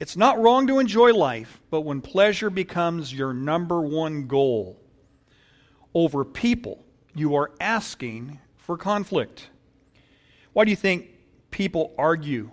It's 0.00 0.16
not 0.16 0.40
wrong 0.40 0.66
to 0.66 0.80
enjoy 0.80 1.14
life, 1.14 1.60
but 1.70 1.82
when 1.82 2.00
pleasure 2.00 2.50
becomes 2.50 3.14
your 3.14 3.32
number 3.32 3.80
one 3.80 4.26
goal 4.26 4.76
over 5.94 6.24
people, 6.24 6.84
you 7.14 7.36
are 7.36 7.52
asking 7.60 8.40
for 8.56 8.76
conflict. 8.76 9.50
Why 10.52 10.64
do 10.64 10.70
you 10.70 10.76
think 10.76 11.08
people 11.50 11.92
argue 11.96 12.50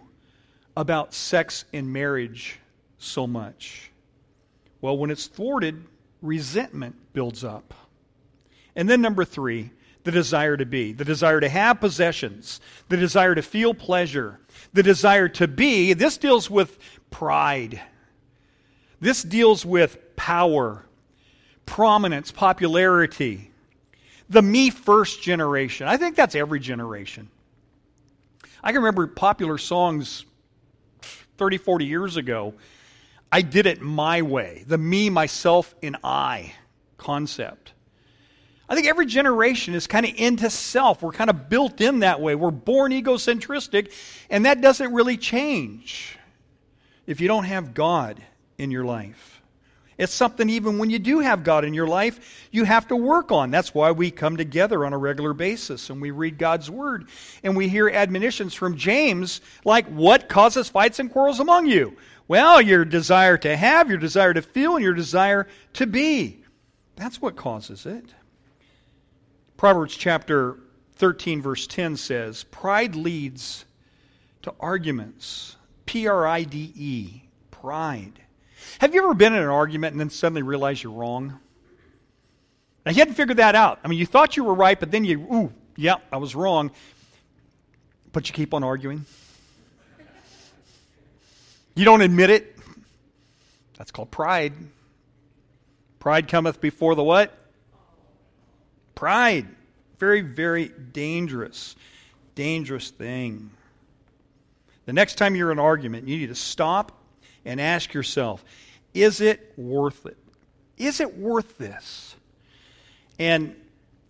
about 0.76 1.14
sex 1.14 1.66
and 1.74 1.92
marriage 1.92 2.60
so 2.98 3.26
much? 3.26 3.92
Well, 4.82 4.98
when 4.98 5.10
it's 5.10 5.28
thwarted, 5.28 5.84
resentment 6.22 6.96
builds 7.14 7.44
up. 7.44 7.74
And 8.76 8.88
then, 8.88 9.02
number 9.02 9.26
three, 9.26 9.72
the 10.04 10.12
desire 10.12 10.56
to 10.56 10.66
be, 10.66 10.94
the 10.94 11.04
desire 11.04 11.40
to 11.40 11.50
have 11.50 11.80
possessions, 11.80 12.62
the 12.90 12.98
desire 12.98 13.36
to 13.36 13.42
feel 13.42 13.74
pleasure, 13.74 14.40
the 14.72 14.84
desire 14.84 15.28
to 15.30 15.48
be. 15.48 15.94
This 15.94 16.18
deals 16.18 16.50
with 16.50 16.78
pride. 17.10 17.82
This 19.00 19.24
deals 19.24 19.66
with 19.66 20.16
power, 20.16 20.86
prominence, 21.66 22.32
popularity. 22.32 23.52
The 24.30 24.42
me 24.42 24.70
first 24.70 25.22
generation. 25.22 25.88
I 25.88 25.98
think 25.98 26.16
that's 26.16 26.36
every 26.36 26.60
generation. 26.60 27.30
I 28.64 28.72
can 28.72 28.82
remember 28.82 29.08
popular 29.08 29.58
songs 29.58 30.26
30, 31.38 31.58
40 31.58 31.86
years 31.86 32.18
ago. 32.18 32.54
I 33.32 33.42
did 33.42 33.66
it 33.66 33.82
my 33.82 34.22
way, 34.22 34.64
the 34.68 34.78
me, 34.78 35.10
myself, 35.10 35.76
and 35.84 35.98
I 36.04 36.54
concept. 36.98 37.74
I 38.70 38.76
think 38.76 38.88
every 38.88 39.06
generation 39.06 39.74
is 39.76 39.88
kind 39.88 40.06
of 40.06 40.14
into 40.16 40.50
self. 40.50 41.02
We're 41.02 41.12
kind 41.12 41.30
of 41.30 41.50
built 41.50 41.80
in 41.80 42.00
that 42.00 42.20
way. 42.20 42.36
We're 42.36 42.52
born 42.52 42.92
egocentric, 42.92 43.94
and 44.30 44.46
that 44.46 44.62
doesn't 44.62 44.94
really 44.94 45.18
change 45.18 46.18
if 47.06 47.22
you 47.22 47.28
don't 47.28 47.46
have 47.46 47.74
God 47.74 48.22
in 48.58 48.72
your 48.72 48.84
life. 48.84 49.42
It's 49.98 50.14
something, 50.14 50.48
even 50.50 50.78
when 50.78 50.92
you 50.92 51.00
do 51.00 51.20
have 51.20 51.44
God 51.44 51.66
in 51.66 51.74
your 51.74 51.88
life, 51.88 52.48
you 52.52 52.66
have 52.66 52.88
to 52.90 52.96
work 52.96 53.32
on. 53.32 53.50
That's 53.50 53.74
why 53.74 53.92
we 53.92 54.12
come 54.12 54.38
together 54.38 54.86
on 54.86 54.94
a 54.94 54.98
regular 54.98 55.34
basis 55.34 55.90
and 55.90 56.00
we 56.00 56.12
read 56.12 56.38
God's 56.38 56.70
Word 56.70 57.08
and 57.44 57.58
we 57.58 57.68
hear 57.68 57.90
admonitions 57.90 58.54
from 58.54 58.78
James 58.78 59.42
like, 59.66 59.88
What 59.88 60.30
causes 60.30 60.70
fights 60.70 61.00
and 61.00 61.12
quarrels 61.12 61.40
among 61.40 61.66
you? 61.66 61.98
Well, 62.28 62.62
your 62.62 62.86
desire 62.86 63.38
to 63.38 63.58
have, 63.58 63.90
your 63.90 63.98
desire 63.98 64.34
to 64.34 64.42
feel, 64.42 64.76
and 64.76 64.84
your 64.84 64.94
desire 64.94 65.48
to 65.74 65.88
be. 65.88 66.44
That's 66.96 67.22
what 67.22 67.36
causes 67.36 67.86
it. 67.86 68.14
Proverbs 69.56 69.96
chapter 69.96 70.60
13, 70.94 71.42
verse 71.42 71.66
10 71.66 71.98
says, 71.98 72.44
Pride 72.44 72.96
leads 72.96 73.66
to 74.44 74.54
arguments 74.60 75.56
P 75.88 76.08
R 76.08 76.28
I 76.28 76.44
D 76.44 76.72
E, 76.76 77.24
pride. 77.50 78.20
Have 78.80 78.94
you 78.94 79.04
ever 79.04 79.14
been 79.14 79.34
in 79.34 79.42
an 79.42 79.50
argument 79.50 79.94
and 79.94 80.00
then 80.00 80.10
suddenly 80.10 80.44
realize 80.44 80.82
you're 80.82 80.94
wrong? 80.94 81.40
Now, 82.86 82.92
you 82.92 83.00
hadn't 83.00 83.16
figured 83.16 83.38
that 83.38 83.56
out. 83.56 83.80
I 83.84 83.88
mean, 83.88 84.00
you 84.00 84.06
thought 84.06 84.38
you 84.38 84.44
were 84.44 84.54
right, 84.54 84.80
but 84.80 84.92
then 84.92 85.04
you, 85.04 85.20
ooh, 85.34 85.54
yeah, 85.76 85.96
I 86.12 86.18
was 86.18 86.36
wrong. 86.36 86.72
But 88.14 88.30
you 88.30 88.34
keep 88.34 88.54
on 88.54 88.64
arguing. 88.64 89.06
You 91.76 91.86
don't 91.86 92.02
admit 92.02 92.30
it. 92.30 92.58
That's 93.78 93.92
called 93.92 94.10
pride. 94.10 94.54
Pride 96.00 96.28
cometh 96.28 96.62
before 96.62 96.96
the 96.96 97.04
what? 97.04 97.38
Pride. 98.96 99.48
Very, 100.00 100.22
very 100.22 100.70
dangerous, 100.70 101.76
dangerous 102.36 102.90
thing. 102.90 103.52
The 104.86 104.94
next 104.94 105.16
time 105.16 105.36
you're 105.36 105.52
in 105.52 105.60
an 105.60 105.64
argument, 105.64 106.08
you 106.08 106.18
need 106.18 106.28
to 106.28 106.36
stop 106.36 106.97
and 107.48 107.62
ask 107.62 107.94
yourself, 107.94 108.44
is 108.94 109.22
it 109.22 109.54
worth 109.58 110.06
it? 110.06 110.18
Is 110.78 111.00
it 111.00 111.18
worth 111.18 111.58
this? 111.58 112.16
And 113.18 113.56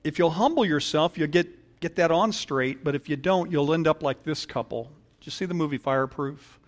if 0.03 0.17
you'll 0.20 0.32
humble 0.32 0.65
yourself, 0.65 1.17
you'll 1.17 1.27
get, 1.27 1.79
get 1.79 1.96
that 1.98 2.12
on 2.12 2.32
straight, 2.34 2.84
but 2.84 2.96
if 2.96 3.08
you 3.08 3.15
don't, 3.15 3.51
you'll 3.51 3.74
end 3.74 3.88
up 3.88 4.01
like 4.01 4.24
this 4.24 4.46
couple. 4.46 4.91
Did 5.20 5.27
you 5.27 5.32
see 5.32 5.46
the 5.46 5.53
movie 5.53 5.77
Fireproof? 5.77 6.60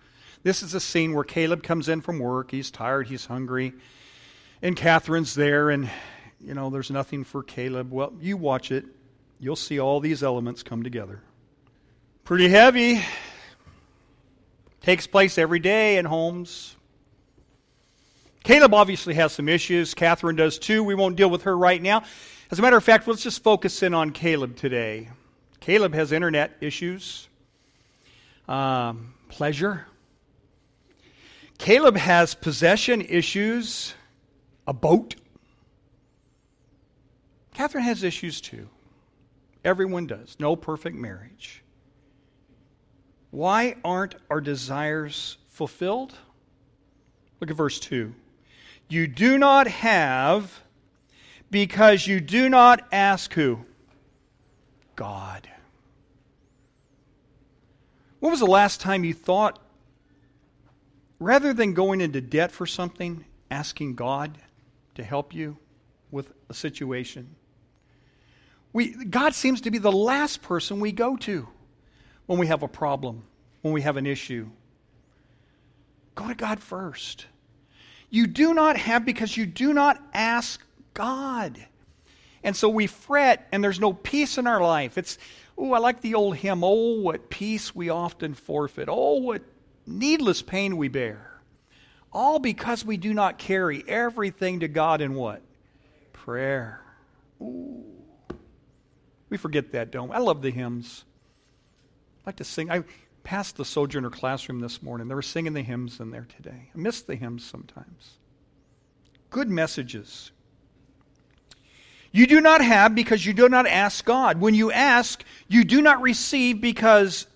This 0.42 0.62
is 0.62 0.72
a 0.72 0.80
scene 0.80 1.12
where 1.12 1.24
Caleb 1.24 1.62
comes 1.62 1.88
in 1.88 2.00
from 2.00 2.18
work. 2.18 2.50
He's 2.50 2.70
tired, 2.70 3.08
he's 3.08 3.26
hungry, 3.26 3.74
and 4.62 4.76
Catherine's 4.76 5.34
there, 5.34 5.70
and, 5.70 5.90
you 6.40 6.54
know, 6.54 6.70
there's 6.70 6.90
nothing 6.90 7.24
for 7.24 7.42
Caleb. 7.42 7.92
Well, 7.92 8.12
you 8.20 8.36
watch 8.36 8.70
it, 8.70 8.84
you'll 9.40 9.56
see 9.56 9.80
all 9.80 10.00
these 10.00 10.22
elements 10.22 10.62
come 10.62 10.82
together. 10.82 11.20
Pretty 12.24 12.48
heavy 12.48 13.02
takes 14.82 15.06
place 15.06 15.38
every 15.38 15.58
day 15.58 15.98
in 15.98 16.04
homes. 16.04 16.76
Caleb 18.42 18.72
obviously 18.72 19.14
has 19.14 19.32
some 19.32 19.48
issues. 19.48 19.94
Catherine 19.94 20.36
does 20.36 20.58
too. 20.58 20.82
We 20.82 20.94
won't 20.94 21.16
deal 21.16 21.30
with 21.30 21.42
her 21.42 21.56
right 21.56 21.80
now. 21.80 22.02
As 22.50 22.58
a 22.58 22.62
matter 22.62 22.76
of 22.76 22.84
fact, 22.84 23.06
let's 23.06 23.22
just 23.22 23.42
focus 23.42 23.82
in 23.82 23.94
on 23.94 24.10
Caleb 24.10 24.56
today. 24.56 25.10
Caleb 25.60 25.94
has 25.94 26.10
internet 26.10 26.56
issues, 26.60 27.28
um, 28.48 29.14
pleasure. 29.28 29.86
Caleb 31.58 31.96
has 31.96 32.34
possession 32.34 33.02
issues, 33.02 33.94
a 34.66 34.72
boat. 34.72 35.14
Catherine 37.52 37.84
has 37.84 38.02
issues 38.02 38.40
too. 38.40 38.68
Everyone 39.62 40.06
does. 40.06 40.36
No 40.40 40.56
perfect 40.56 40.96
marriage. 40.96 41.62
Why 43.30 43.76
aren't 43.84 44.16
our 44.28 44.40
desires 44.40 45.38
fulfilled? 45.48 46.14
Look 47.40 47.50
at 47.50 47.56
verse 47.56 47.78
2. 47.80 48.12
You 48.88 49.06
do 49.06 49.38
not 49.38 49.68
have 49.68 50.62
because 51.50 52.06
you 52.06 52.20
do 52.20 52.48
not 52.48 52.86
ask 52.92 53.32
who? 53.32 53.64
God. 54.96 55.48
When 58.18 58.30
was 58.30 58.40
the 58.40 58.46
last 58.46 58.80
time 58.80 59.04
you 59.04 59.14
thought, 59.14 59.58
rather 61.18 61.52
than 61.54 61.72
going 61.72 62.00
into 62.00 62.20
debt 62.20 62.52
for 62.52 62.66
something, 62.66 63.24
asking 63.50 63.94
God 63.94 64.38
to 64.96 65.04
help 65.04 65.32
you 65.34 65.56
with 66.10 66.32
a 66.48 66.54
situation? 66.54 67.34
We, 68.72 69.04
God 69.04 69.34
seems 69.34 69.62
to 69.62 69.70
be 69.70 69.78
the 69.78 69.92
last 69.92 70.42
person 70.42 70.80
we 70.80 70.92
go 70.92 71.16
to 71.18 71.48
when 72.30 72.38
we 72.38 72.46
have 72.46 72.62
a 72.62 72.68
problem, 72.68 73.24
when 73.62 73.74
we 73.74 73.82
have 73.82 73.96
an 73.96 74.06
issue. 74.06 74.48
Go 76.14 76.28
to 76.28 76.34
God 76.36 76.60
first. 76.60 77.26
You 78.08 78.28
do 78.28 78.54
not 78.54 78.76
have 78.76 79.04
because 79.04 79.36
you 79.36 79.46
do 79.46 79.74
not 79.74 80.00
ask 80.14 80.62
God. 80.94 81.58
And 82.44 82.54
so 82.54 82.68
we 82.68 82.86
fret 82.86 83.48
and 83.50 83.64
there's 83.64 83.80
no 83.80 83.92
peace 83.92 84.38
in 84.38 84.46
our 84.46 84.60
life. 84.60 84.96
It's, 84.96 85.18
oh, 85.58 85.72
I 85.72 85.80
like 85.80 86.02
the 86.02 86.14
old 86.14 86.36
hymn, 86.36 86.62
oh, 86.62 87.00
what 87.00 87.30
peace 87.30 87.74
we 87.74 87.88
often 87.88 88.34
forfeit. 88.34 88.88
Oh, 88.88 89.14
what 89.14 89.42
needless 89.84 90.40
pain 90.40 90.76
we 90.76 90.86
bear. 90.86 91.40
All 92.12 92.38
because 92.38 92.84
we 92.84 92.96
do 92.96 93.12
not 93.12 93.38
carry 93.38 93.82
everything 93.88 94.60
to 94.60 94.68
God 94.68 95.00
in 95.00 95.14
what? 95.14 95.42
Prayer. 96.12 96.80
Ooh. 97.42 97.82
We 99.28 99.36
forget 99.36 99.72
that, 99.72 99.90
don't 99.90 100.10
we? 100.10 100.14
I 100.14 100.20
love 100.20 100.42
the 100.42 100.52
hymns. 100.52 101.04
I 102.24 102.30
like 102.30 102.36
to 102.36 102.44
sing. 102.44 102.70
I 102.70 102.84
passed 103.24 103.56
the 103.56 103.64
Sojourner 103.64 104.10
classroom 104.10 104.60
this 104.60 104.82
morning. 104.82 105.08
They 105.08 105.14
were 105.14 105.22
singing 105.22 105.52
the 105.52 105.62
hymns 105.62 106.00
in 106.00 106.10
there 106.10 106.26
today. 106.36 106.70
I 106.74 106.78
miss 106.78 107.02
the 107.02 107.16
hymns 107.16 107.44
sometimes. 107.44 108.18
Good 109.30 109.48
messages. 109.48 110.30
You 112.12 112.26
do 112.26 112.40
not 112.40 112.62
have 112.62 112.94
because 112.94 113.24
you 113.24 113.32
do 113.32 113.48
not 113.48 113.66
ask 113.66 114.04
God. 114.04 114.40
When 114.40 114.54
you 114.54 114.72
ask, 114.72 115.22
you 115.48 115.64
do 115.64 115.80
not 115.80 116.02
receive 116.02 116.60
because 116.60 117.26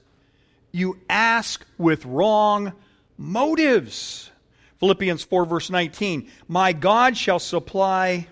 you 0.73 0.99
ask 1.09 1.65
with 1.79 2.05
wrong 2.05 2.73
motives. 3.17 4.31
Philippians 4.81 5.23
4, 5.23 5.47
verse 5.47 5.71
19 5.71 6.29
My 6.49 6.73
God 6.73 7.17
shall 7.17 7.39
supply 7.39 8.27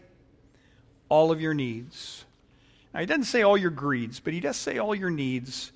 all 1.08 1.30
of 1.30 1.40
your 1.40 1.54
needs 1.54 2.24
now, 2.92 3.00
he 3.00 3.06
doesn't 3.06 3.24
say 3.24 3.42
all 3.42 3.56
your 3.56 3.70
greeds, 3.70 4.20
but 4.20 4.32
he 4.32 4.40
does 4.40 4.56
say 4.56 4.78
all 4.78 4.94
your 4.94 5.10
needs 5.10 5.72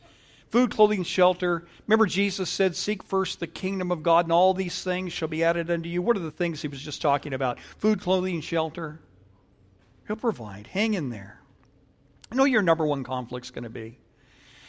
food, 0.51 0.71
clothing, 0.71 1.03
shelter. 1.03 1.67
Remember, 1.87 2.07
Jesus 2.07 2.49
said, 2.49 2.77
Seek 2.77 3.03
first 3.03 3.41
the 3.41 3.47
kingdom 3.47 3.91
of 3.91 4.03
God, 4.03 4.27
and 4.27 4.33
all 4.33 4.55
these 4.55 4.83
things 4.83 5.13
shall 5.13 5.29
be 5.29 5.45
added 5.45 5.71
unto 5.71 5.89
you. 5.89 6.03
What 6.03 6.17
are 6.17 6.21
the 6.21 6.31
things 6.31 6.63
he 6.63 6.69
was 6.69 6.81
just 6.81 7.03
talking 7.03 7.33
about? 7.33 7.59
Food, 7.79 8.01
clothing, 8.01 8.41
shelter. 8.41 9.01
He'll 10.07 10.17
provide. 10.17 10.67
Hang 10.69 10.95
in 10.95 11.11
there. 11.11 11.41
I 12.31 12.35
know 12.35 12.45
your 12.45 12.63
number 12.63 12.87
one 12.87 13.05
conflict's 13.05 13.51
going 13.51 13.65
to 13.65 13.71
be. 13.71 13.99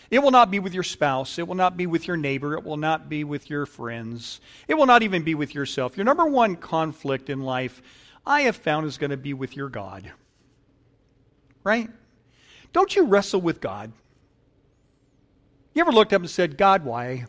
It 0.10 0.20
will 0.20 0.32
not 0.32 0.52
be 0.52 0.60
with 0.60 0.74
your 0.74 0.84
spouse. 0.84 1.38
It 1.38 1.48
will 1.48 1.56
not 1.56 1.76
be 1.76 1.86
with 1.86 2.08
your 2.08 2.18
neighbor. 2.18 2.54
It 2.54 2.64
will 2.64 2.78
not 2.78 3.10
be 3.10 3.24
with 3.24 3.50
your 3.50 3.66
friends. 3.66 4.40
It 4.68 4.76
will 4.76 4.86
not 4.86 5.04
even 5.04 5.24
be 5.24 5.36
with 5.36 5.54
yourself. 5.54 5.98
Your 5.98 6.06
number 6.06 6.26
one 6.26 6.56
conflict 6.56 7.30
in 7.30 7.42
life, 7.42 7.82
I 8.26 8.42
have 8.42 8.56
found, 8.56 8.86
is 8.86 8.98
going 8.98 9.12
to 9.12 9.18
be 9.18 9.34
with 9.34 9.56
your 9.56 9.70
God. 9.70 10.12
Right? 11.64 11.90
Don't 12.72 12.96
you 12.96 13.06
wrestle 13.06 13.42
with 13.42 13.60
God? 13.60 13.92
You 15.78 15.82
ever 15.82 15.92
looked 15.92 16.12
up 16.12 16.22
and 16.22 16.30
said, 16.30 16.58
God, 16.58 16.84
why? 16.84 17.26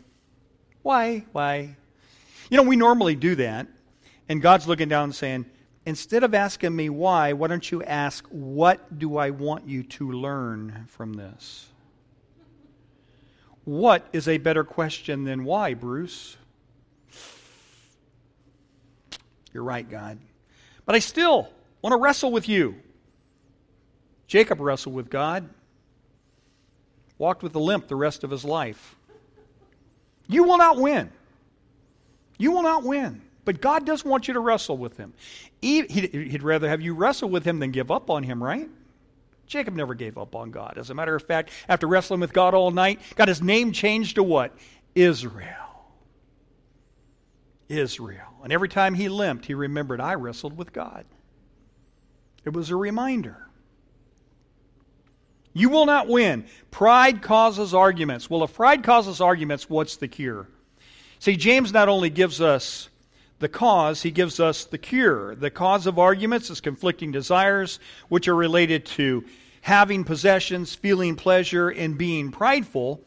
Why? 0.81 1.23
Why? 1.33 1.75
You 2.49 2.57
know, 2.57 2.63
we 2.63 2.77
normally 2.77 3.13
do 3.13 3.35
that. 3.35 3.67
And 4.27 4.41
God's 4.41 4.67
looking 4.67 4.89
down 4.89 5.03
and 5.03 5.13
saying, 5.13 5.45
instead 5.85 6.23
of 6.23 6.33
asking 6.33 6.75
me 6.75 6.89
why, 6.89 7.33
why 7.33 7.45
don't 7.45 7.71
you 7.71 7.83
ask, 7.83 8.25
what 8.29 8.97
do 8.97 9.17
I 9.17 9.29
want 9.29 9.67
you 9.67 9.83
to 9.83 10.11
learn 10.11 10.85
from 10.87 11.13
this? 11.13 11.67
What 13.65 14.07
is 14.13 14.27
a 14.27 14.39
better 14.39 14.63
question 14.63 15.25
than 15.25 15.43
why, 15.43 15.75
Bruce? 15.75 16.35
You're 19.53 19.61
right, 19.61 19.87
God. 19.87 20.17
But 20.87 20.95
I 20.95 20.99
still 20.99 21.49
want 21.83 21.93
to 21.93 21.97
wrestle 21.97 22.31
with 22.31 22.49
you. 22.49 22.77
Jacob 24.25 24.59
wrestled 24.59 24.95
with 24.95 25.11
God, 25.11 25.47
walked 27.19 27.43
with 27.43 27.53
a 27.53 27.59
limp 27.59 27.87
the 27.87 27.95
rest 27.95 28.23
of 28.23 28.31
his 28.31 28.43
life. 28.43 28.95
You 30.27 30.43
will 30.45 30.57
not 30.57 30.77
win. 30.77 31.11
You 32.39 32.51
will 32.51 32.63
not 32.63 32.83
win. 32.83 33.21
But 33.45 33.61
God 33.61 33.85
does 33.85 34.03
want 34.03 34.27
you 34.27 34.33
to 34.33 34.39
wrestle 34.39 34.77
with 34.77 34.97
him. 34.97 35.13
He'd 35.61 36.43
rather 36.43 36.69
have 36.69 36.81
you 36.81 36.93
wrestle 36.95 37.29
with 37.29 37.45
him 37.45 37.59
than 37.59 37.71
give 37.71 37.91
up 37.91 38.09
on 38.09 38.23
him, 38.23 38.43
right? 38.43 38.69
Jacob 39.47 39.75
never 39.75 39.95
gave 39.95 40.17
up 40.17 40.35
on 40.35 40.51
God. 40.51 40.77
As 40.77 40.91
a 40.91 40.93
matter 40.93 41.15
of 41.15 41.23
fact, 41.23 41.49
after 41.67 41.87
wrestling 41.87 42.19
with 42.19 42.31
God 42.31 42.53
all 42.53 42.69
night, 42.69 42.99
got 43.15 43.27
his 43.27 43.41
name 43.41 43.71
changed 43.71 44.15
to 44.15 44.23
what? 44.23 44.55
Israel. 44.93 45.55
Israel. 47.67 48.27
And 48.43 48.53
every 48.53 48.69
time 48.69 48.93
he 48.93 49.09
limped, 49.09 49.45
he 49.45 49.55
remembered, 49.55 49.99
I 49.99 50.13
wrestled 50.13 50.55
with 50.55 50.71
God. 50.71 51.05
It 52.45 52.53
was 52.53 52.69
a 52.69 52.75
reminder. 52.75 53.48
You 55.53 55.69
will 55.69 55.85
not 55.85 56.07
win. 56.07 56.45
Pride 56.71 57.21
causes 57.21 57.73
arguments. 57.73 58.29
Well, 58.29 58.43
if 58.43 58.53
pride 58.53 58.83
causes 58.83 59.19
arguments, 59.19 59.69
what's 59.69 59.97
the 59.97 60.07
cure? 60.07 60.47
See, 61.19 61.35
James 61.35 61.73
not 61.73 61.89
only 61.89 62.09
gives 62.09 62.39
us 62.39 62.89
the 63.39 63.49
cause, 63.49 64.01
he 64.01 64.11
gives 64.11 64.39
us 64.39 64.65
the 64.65 64.77
cure. 64.77 65.35
The 65.35 65.49
cause 65.49 65.87
of 65.87 65.97
arguments 65.97 66.49
is 66.49 66.61
conflicting 66.61 67.11
desires, 67.11 67.79
which 68.09 68.27
are 68.27 68.35
related 68.35 68.85
to 68.85 69.25
having 69.61 70.03
possessions, 70.03 70.75
feeling 70.75 71.15
pleasure, 71.15 71.69
and 71.69 71.97
being 71.97 72.31
prideful. 72.31 73.01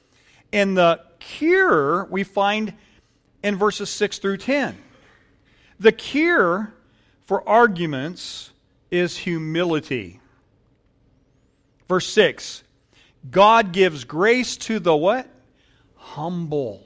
And 0.53 0.77
the 0.77 1.01
cure 1.21 2.05
we 2.07 2.25
find 2.25 2.75
in 3.43 3.57
verses 3.57 3.91
6 3.91 4.19
through 4.19 4.39
10. 4.39 4.77
The 5.81 5.93
cure 5.93 6.75
for 7.27 7.47
arguments 7.49 8.51
is 8.91 9.17
humility. 9.17 10.21
Verse 11.93 12.11
6 12.15 12.65
God 13.31 13.73
gives 13.73 14.05
grace 14.05 14.57
to 14.57 14.79
the 14.79 14.97
what? 14.97 15.29
Humble. 15.95 16.83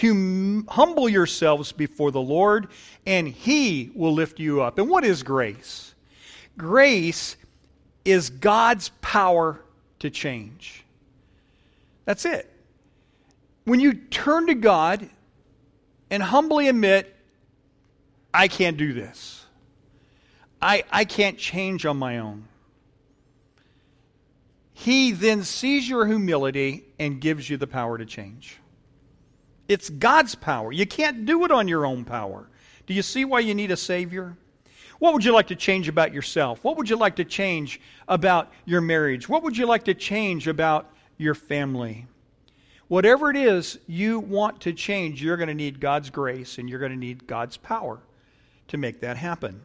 Hum, 0.00 0.66
humble 0.70 1.06
yourselves 1.06 1.70
before 1.70 2.10
the 2.10 2.20
Lord, 2.22 2.68
and 3.04 3.28
He 3.28 3.90
will 3.94 4.14
lift 4.14 4.40
you 4.40 4.62
up. 4.62 4.78
And 4.78 4.88
what 4.88 5.04
is 5.04 5.22
grace? 5.22 5.94
Grace 6.56 7.36
is 8.06 8.30
God's 8.30 8.88
power 9.02 9.60
to 9.98 10.08
change. 10.08 10.82
That's 12.06 12.24
it. 12.24 12.50
When 13.66 13.80
you 13.80 13.92
turn 13.92 14.46
to 14.46 14.54
God 14.54 15.10
and 16.08 16.22
humbly 16.22 16.68
admit, 16.68 17.14
I 18.32 18.48
can't 18.48 18.78
do 18.78 18.94
this, 18.94 19.44
I, 20.62 20.84
I 20.90 21.04
can't 21.04 21.36
change 21.36 21.84
on 21.84 21.98
my 21.98 22.20
own. 22.20 22.48
He 24.78 25.12
then 25.12 25.42
sees 25.42 25.88
your 25.88 26.06
humility 26.06 26.84
and 26.98 27.18
gives 27.18 27.48
you 27.48 27.56
the 27.56 27.66
power 27.66 27.96
to 27.96 28.04
change. 28.04 28.58
It's 29.68 29.88
God's 29.88 30.34
power. 30.34 30.70
You 30.70 30.86
can't 30.86 31.24
do 31.24 31.46
it 31.46 31.50
on 31.50 31.66
your 31.66 31.86
own 31.86 32.04
power. 32.04 32.46
Do 32.86 32.92
you 32.92 33.00
see 33.00 33.24
why 33.24 33.40
you 33.40 33.54
need 33.54 33.70
a 33.70 33.76
Savior? 33.76 34.36
What 34.98 35.14
would 35.14 35.24
you 35.24 35.32
like 35.32 35.46
to 35.46 35.56
change 35.56 35.88
about 35.88 36.12
yourself? 36.12 36.62
What 36.62 36.76
would 36.76 36.90
you 36.90 36.96
like 36.96 37.16
to 37.16 37.24
change 37.24 37.80
about 38.06 38.52
your 38.66 38.82
marriage? 38.82 39.30
What 39.30 39.42
would 39.44 39.56
you 39.56 39.64
like 39.64 39.84
to 39.86 39.94
change 39.94 40.46
about 40.46 40.92
your 41.16 41.34
family? 41.34 42.06
Whatever 42.88 43.30
it 43.30 43.36
is 43.38 43.78
you 43.86 44.20
want 44.20 44.60
to 44.60 44.74
change, 44.74 45.22
you're 45.22 45.38
going 45.38 45.48
to 45.48 45.54
need 45.54 45.80
God's 45.80 46.10
grace 46.10 46.58
and 46.58 46.68
you're 46.68 46.80
going 46.80 46.92
to 46.92 46.98
need 46.98 47.26
God's 47.26 47.56
power 47.56 47.98
to 48.68 48.76
make 48.76 49.00
that 49.00 49.16
happen. 49.16 49.58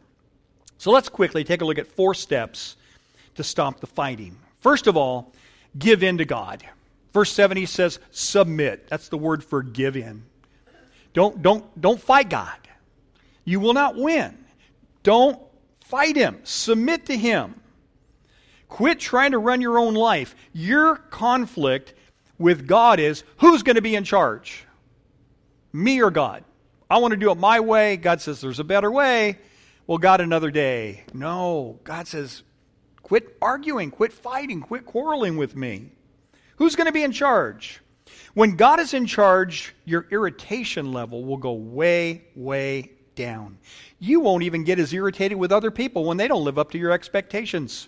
So 0.78 0.90
let's 0.90 1.10
quickly 1.10 1.44
take 1.44 1.60
a 1.60 1.66
look 1.66 1.78
at 1.78 1.86
four 1.86 2.14
steps 2.14 2.76
to 3.34 3.44
stop 3.44 3.78
the 3.78 3.86
fighting. 3.86 4.38
First 4.62 4.86
of 4.86 4.96
all, 4.96 5.32
give 5.76 6.02
in 6.02 6.18
to 6.18 6.24
God. 6.24 6.64
Verse 7.12 7.32
7 7.32 7.56
he 7.56 7.66
says, 7.66 7.98
submit. 8.10 8.88
That's 8.88 9.08
the 9.08 9.18
word 9.18 9.44
for 9.44 9.62
give 9.62 9.96
in. 9.96 10.24
Don't, 11.12 11.42
don't, 11.42 11.78
don't 11.78 12.00
fight 12.00 12.30
God. 12.30 12.56
You 13.44 13.60
will 13.60 13.74
not 13.74 13.96
win. 13.96 14.38
Don't 15.02 15.38
fight 15.84 16.16
him, 16.16 16.38
submit 16.44 17.06
to 17.06 17.16
him. 17.16 17.60
Quit 18.68 19.00
trying 19.00 19.32
to 19.32 19.38
run 19.38 19.60
your 19.60 19.78
own 19.78 19.94
life. 19.94 20.34
Your 20.52 20.96
conflict 20.96 21.92
with 22.38 22.66
God 22.66 23.00
is 23.00 23.24
who's 23.38 23.62
going 23.62 23.76
to 23.76 23.82
be 23.82 23.96
in 23.96 24.04
charge? 24.04 24.64
Me 25.72 26.00
or 26.00 26.10
God? 26.10 26.44
I 26.88 26.98
want 26.98 27.10
to 27.10 27.16
do 27.18 27.30
it 27.32 27.36
my 27.36 27.60
way. 27.60 27.96
God 27.96 28.20
says 28.20 28.40
there's 28.40 28.60
a 28.60 28.64
better 28.64 28.90
way. 28.90 29.38
Well, 29.86 29.98
God, 29.98 30.20
another 30.20 30.50
day. 30.50 31.02
No, 31.12 31.80
God 31.82 32.06
says, 32.06 32.44
quit 33.12 33.36
arguing, 33.42 33.90
quit 33.90 34.10
fighting, 34.10 34.62
quit 34.62 34.86
quarreling 34.86 35.36
with 35.36 35.54
me. 35.54 35.90
Who's 36.56 36.76
going 36.76 36.86
to 36.86 36.92
be 36.92 37.02
in 37.02 37.12
charge? 37.12 37.82
When 38.32 38.56
God 38.56 38.80
is 38.80 38.94
in 38.94 39.04
charge, 39.04 39.74
your 39.84 40.06
irritation 40.10 40.94
level 40.94 41.22
will 41.22 41.36
go 41.36 41.52
way, 41.52 42.24
way 42.34 42.92
down. 43.14 43.58
You 43.98 44.20
won't 44.20 44.44
even 44.44 44.64
get 44.64 44.78
as 44.78 44.94
irritated 44.94 45.36
with 45.36 45.52
other 45.52 45.70
people 45.70 46.06
when 46.06 46.16
they 46.16 46.26
don't 46.26 46.42
live 46.42 46.58
up 46.58 46.70
to 46.70 46.78
your 46.78 46.90
expectations 46.90 47.86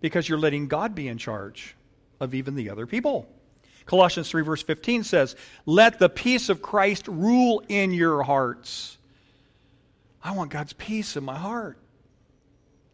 because 0.00 0.28
you're 0.28 0.40
letting 0.40 0.66
God 0.66 0.96
be 0.96 1.06
in 1.06 1.18
charge 1.18 1.76
of 2.18 2.34
even 2.34 2.56
the 2.56 2.68
other 2.68 2.84
people. 2.84 3.28
Colossians 3.84 4.28
3, 4.28 4.42
verse 4.42 4.62
15 4.64 5.04
says, 5.04 5.36
Let 5.66 6.00
the 6.00 6.08
peace 6.08 6.48
of 6.48 6.62
Christ 6.62 7.06
rule 7.06 7.62
in 7.68 7.92
your 7.92 8.24
hearts. 8.24 8.98
I 10.20 10.32
want 10.32 10.50
God's 10.50 10.72
peace 10.72 11.16
in 11.16 11.22
my 11.22 11.38
heart. 11.38 11.78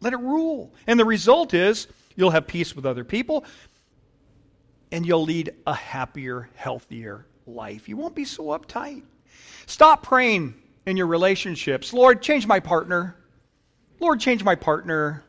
Let 0.03 0.11
it 0.11 0.19
rule. 0.19 0.73
And 0.85 0.99
the 0.99 1.05
result 1.05 1.53
is 1.53 1.87
you'll 2.15 2.31
have 2.31 2.45
peace 2.45 2.75
with 2.75 2.85
other 2.85 3.05
people 3.05 3.45
and 4.91 5.05
you'll 5.05 5.23
lead 5.23 5.53
a 5.65 5.73
happier, 5.73 6.49
healthier 6.55 7.25
life. 7.47 7.87
You 7.87 7.95
won't 7.95 8.13
be 8.13 8.25
so 8.25 8.47
uptight. 8.47 9.03
Stop 9.65 10.03
praying 10.03 10.55
in 10.85 10.97
your 10.97 11.07
relationships 11.07 11.93
Lord, 11.93 12.21
change 12.21 12.45
my 12.45 12.59
partner. 12.59 13.15
Lord, 14.01 14.19
change 14.19 14.43
my 14.43 14.55
partner. 14.55 15.23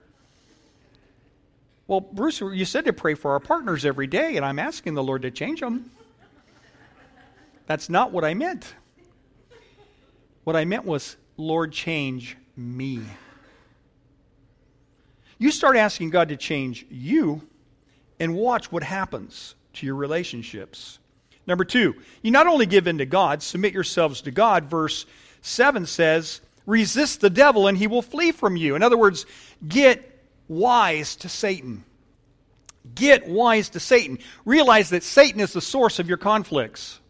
Well, 1.87 2.01
Bruce, 2.01 2.41
you 2.41 2.65
said 2.65 2.87
to 2.87 2.93
pray 2.93 3.15
for 3.15 3.31
our 3.31 3.41
partners 3.41 3.85
every 3.85 4.09
day, 4.09 4.37
and 4.37 4.45
I'm 4.45 4.59
asking 4.59 4.95
the 4.95 5.03
Lord 5.03 5.23
to 5.23 5.31
change 5.31 5.61
them. 5.61 5.91
That's 7.67 7.89
not 7.89 8.11
what 8.11 8.25
I 8.25 8.35
meant. 8.35 8.75
What 10.43 10.57
I 10.57 10.65
meant 10.65 10.85
was, 10.85 11.17
Lord, 11.37 11.73
change 11.73 12.37
me. 12.57 13.03
You 15.45 15.51
start 15.51 15.77
asking 15.77 16.09
God 16.09 16.31
to 16.31 16.39
change 16.39 16.87
you, 16.89 17.43
and 18.19 18.35
watch 18.35 18.73
what 18.73 18.83
happens 18.83 19.55
to 19.75 19.85
your 19.85 19.95
relationships. 19.95 20.99
Number 21.47 21.67
two, 21.67 21.97
you 22.23 22.31
not 22.31 22.47
only 22.47 22.65
give 22.65 22.87
in 22.87 22.97
to 22.97 23.05
God, 23.05 23.43
submit 23.43 23.75
yourselves 23.75 24.23
to 24.23 24.31
God. 24.31 24.71
Verse 24.71 25.05
7 25.43 25.85
says, 25.85 26.41
resist 26.65 27.21
the 27.21 27.29
devil 27.29 27.67
and 27.67 27.77
he 27.77 27.89
will 27.89 28.01
flee 28.01 28.33
from 28.33 28.57
you. 28.57 28.75
In 28.75 28.83
other 28.83 28.97
words, 28.97 29.27
get 29.69 30.19
wise 30.49 31.15
to 31.17 31.29
Satan. 31.29 31.85
Get 32.95 33.29
wise 33.29 33.69
to 33.69 33.81
Satan. 33.81 34.21
Realize 34.47 34.89
that 34.89 35.03
Satan 35.03 35.41
is 35.41 35.53
the 35.53 35.61
source 35.61 35.99
of 35.99 36.09
your 36.09 36.17
conflicts. 36.17 37.01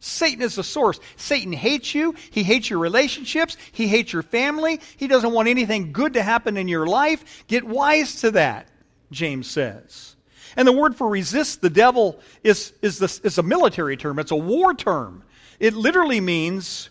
Satan 0.00 0.42
is 0.42 0.54
the 0.54 0.64
source. 0.64 1.00
Satan 1.16 1.52
hates 1.52 1.94
you. 1.94 2.14
He 2.30 2.42
hates 2.42 2.70
your 2.70 2.78
relationships. 2.78 3.56
He 3.72 3.88
hates 3.88 4.12
your 4.12 4.22
family. 4.22 4.80
He 4.96 5.08
doesn't 5.08 5.32
want 5.32 5.48
anything 5.48 5.92
good 5.92 6.14
to 6.14 6.22
happen 6.22 6.56
in 6.56 6.68
your 6.68 6.86
life. 6.86 7.44
Get 7.48 7.64
wise 7.64 8.20
to 8.20 8.30
that, 8.32 8.68
James 9.10 9.48
says. 9.48 10.16
And 10.56 10.66
the 10.66 10.72
word 10.72 10.96
for 10.96 11.08
resist 11.08 11.60
the 11.60 11.70
devil 11.70 12.20
is, 12.42 12.72
is, 12.82 12.98
this, 12.98 13.18
is 13.20 13.38
a 13.38 13.42
military 13.42 13.96
term, 13.96 14.18
it's 14.18 14.30
a 14.30 14.36
war 14.36 14.74
term. 14.74 15.24
It 15.58 15.74
literally 15.74 16.20
means 16.20 16.90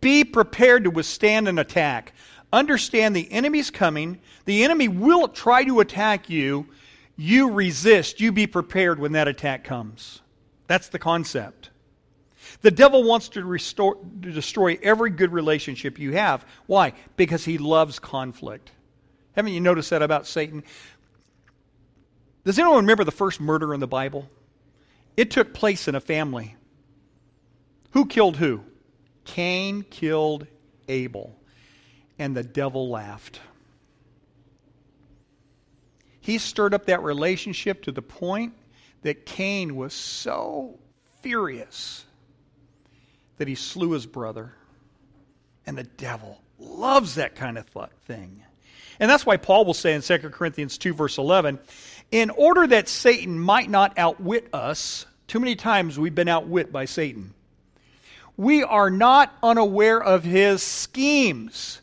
be 0.00 0.24
prepared 0.24 0.84
to 0.84 0.90
withstand 0.90 1.48
an 1.48 1.58
attack. 1.58 2.12
Understand 2.52 3.14
the 3.14 3.30
enemy's 3.30 3.70
coming. 3.70 4.20
The 4.44 4.64
enemy 4.64 4.88
will 4.88 5.28
try 5.28 5.64
to 5.64 5.80
attack 5.80 6.30
you. 6.30 6.66
You 7.16 7.50
resist. 7.50 8.20
You 8.20 8.30
be 8.30 8.46
prepared 8.46 9.00
when 9.00 9.12
that 9.12 9.28
attack 9.28 9.64
comes. 9.64 10.22
That's 10.68 10.88
the 10.88 10.98
concept. 10.98 11.70
The 12.60 12.70
devil 12.70 13.04
wants 13.04 13.30
to, 13.30 13.44
restore, 13.44 13.96
to 13.96 14.32
destroy 14.32 14.78
every 14.82 15.10
good 15.10 15.32
relationship 15.32 15.98
you 15.98 16.12
have. 16.12 16.44
Why? 16.66 16.92
Because 17.16 17.44
he 17.44 17.58
loves 17.58 17.98
conflict. 17.98 18.70
Haven't 19.32 19.52
you 19.52 19.60
noticed 19.60 19.90
that 19.90 20.02
about 20.02 20.26
Satan? 20.26 20.64
Does 22.44 22.58
anyone 22.58 22.78
remember 22.78 23.04
the 23.04 23.10
first 23.10 23.40
murder 23.40 23.74
in 23.74 23.80
the 23.80 23.86
Bible? 23.86 24.28
It 25.16 25.30
took 25.30 25.52
place 25.52 25.88
in 25.88 25.94
a 25.94 26.00
family. 26.00 26.56
Who 27.92 28.06
killed 28.06 28.36
who? 28.36 28.62
Cain 29.24 29.82
killed 29.82 30.46
Abel 30.88 31.36
and 32.18 32.36
the 32.36 32.42
devil 32.42 32.88
laughed. 32.88 33.40
He 36.20 36.38
stirred 36.38 36.74
up 36.74 36.86
that 36.86 37.02
relationship 37.02 37.82
to 37.84 37.92
the 37.92 38.02
point 38.02 38.54
that 39.02 39.24
Cain 39.24 39.76
was 39.76 39.94
so 39.94 40.78
furious 41.22 42.04
that 43.38 43.48
he 43.48 43.54
slew 43.54 43.92
his 43.92 44.06
brother. 44.06 44.52
And 45.66 45.76
the 45.76 45.84
devil 45.84 46.40
loves 46.58 47.16
that 47.16 47.34
kind 47.34 47.58
of 47.58 47.66
thing. 48.06 48.42
And 49.00 49.10
that's 49.10 49.24
why 49.24 49.36
Paul 49.36 49.64
will 49.64 49.74
say 49.74 49.94
in 49.94 50.02
2 50.02 50.18
Corinthians 50.30 50.78
2, 50.78 50.92
verse 50.92 51.18
11, 51.18 51.58
in 52.10 52.30
order 52.30 52.66
that 52.66 52.88
Satan 52.88 53.38
might 53.38 53.70
not 53.70 53.98
outwit 53.98 54.48
us, 54.52 55.06
too 55.26 55.40
many 55.40 55.56
times 55.56 55.98
we've 55.98 56.14
been 56.14 56.28
outwit 56.28 56.72
by 56.72 56.86
Satan. 56.86 57.34
We 58.36 58.62
are 58.62 58.90
not 58.90 59.36
unaware 59.42 60.02
of 60.02 60.24
his 60.24 60.62
schemes. 60.62 61.80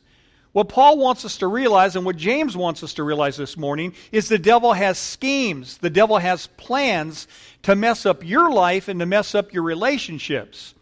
What 0.52 0.70
Paul 0.70 0.98
wants 0.98 1.26
us 1.26 1.40
to 1.40 1.48
realize, 1.48 1.98
and 1.98 2.06
what 2.06 2.16
James 2.16 2.56
wants 2.56 2.82
us 2.82 2.94
to 2.94 3.04
realize 3.04 3.36
this 3.36 3.58
morning, 3.58 3.94
is 4.14 4.30
the 4.30 4.38
devil 4.38 4.72
has 4.72 4.98
schemes. 4.98 5.78
The 5.80 5.90
devil 5.90 6.18
has 6.18 6.48
plans 6.48 7.28
to 7.64 7.76
mess 7.76 8.06
up 8.06 8.24
your 8.24 8.50
life 8.50 8.88
and 8.88 9.02
to 9.02 9.06
mess 9.06 9.36
up 9.36 9.54
your 9.54 9.64
relationships. 9.64 10.74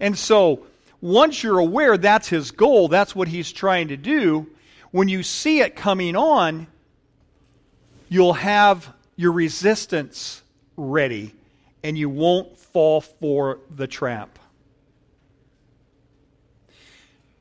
And 0.00 0.16
so, 0.16 0.64
once 1.00 1.42
you're 1.42 1.58
aware 1.58 1.96
that's 1.96 2.28
his 2.28 2.50
goal, 2.50 2.88
that's 2.88 3.14
what 3.14 3.28
he's 3.28 3.52
trying 3.52 3.88
to 3.88 3.96
do, 3.96 4.46
when 4.90 5.08
you 5.08 5.22
see 5.22 5.60
it 5.60 5.76
coming 5.76 6.16
on, 6.16 6.66
you'll 8.08 8.32
have 8.32 8.92
your 9.16 9.32
resistance 9.32 10.42
ready 10.76 11.34
and 11.82 11.96
you 11.96 12.08
won't 12.08 12.58
fall 12.58 13.00
for 13.00 13.60
the 13.74 13.86
trap. 13.86 14.38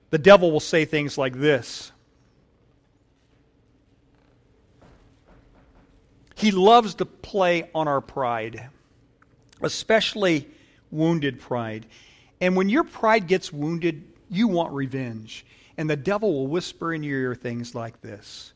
the 0.10 0.17
devil 0.17 0.52
will 0.52 0.60
say 0.60 0.86
things 0.86 1.17
like 1.17 1.34
this 1.38 1.91
He 6.36 6.52
loves 6.52 6.93
to 6.96 7.06
play 7.06 7.67
on 7.74 7.88
our 7.88 8.00
pride, 8.00 8.70
especially 9.62 10.48
wounded 10.91 11.39
pride. 11.39 11.88
And 12.39 12.56
when 12.56 12.69
your 12.69 12.84
pride 12.84 13.28
gets 13.28 13.52
wounded, 13.52 14.04
you 14.30 14.47
want 14.47 14.73
revenge. 14.73 15.45
And 15.78 15.89
the 15.89 15.95
devil 15.95 16.34
will 16.34 16.47
whisper 16.47 16.93
in 16.93 17.04
your 17.04 17.19
ear 17.19 17.36
things 17.36 17.76
like 17.76 18.02
this 18.02 18.54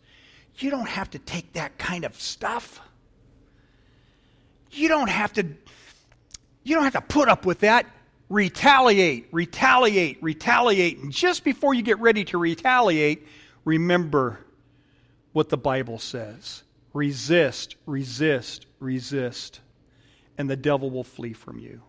You 0.57 0.71
don't 0.71 0.87
have 0.87 1.09
to 1.11 1.19
take 1.19 1.53
that 1.53 1.77
kind 1.77 2.05
of 2.05 2.19
stuff. 2.19 2.79
You 4.71 4.87
don't 4.87 5.09
have 5.09 5.33
to 5.33 5.45
you 6.63 6.75
don't 6.75 6.83
have 6.83 6.93
to 6.93 7.01
put 7.01 7.27
up 7.27 7.45
with 7.45 7.59
that 7.59 7.85
retaliate, 8.29 9.27
retaliate, 9.31 10.17
retaliate. 10.21 10.99
And 10.99 11.11
just 11.11 11.43
before 11.43 11.73
you 11.73 11.81
get 11.81 11.99
ready 11.99 12.23
to 12.25 12.37
retaliate, 12.37 13.27
remember 13.65 14.39
what 15.33 15.49
the 15.49 15.57
Bible 15.57 15.99
says 15.99 16.63
resist, 16.93 17.75
resist, 17.85 18.65
resist, 18.79 19.61
and 20.37 20.49
the 20.49 20.55
devil 20.55 20.89
will 20.89 21.03
flee 21.03 21.33
from 21.33 21.59
you. 21.59 21.81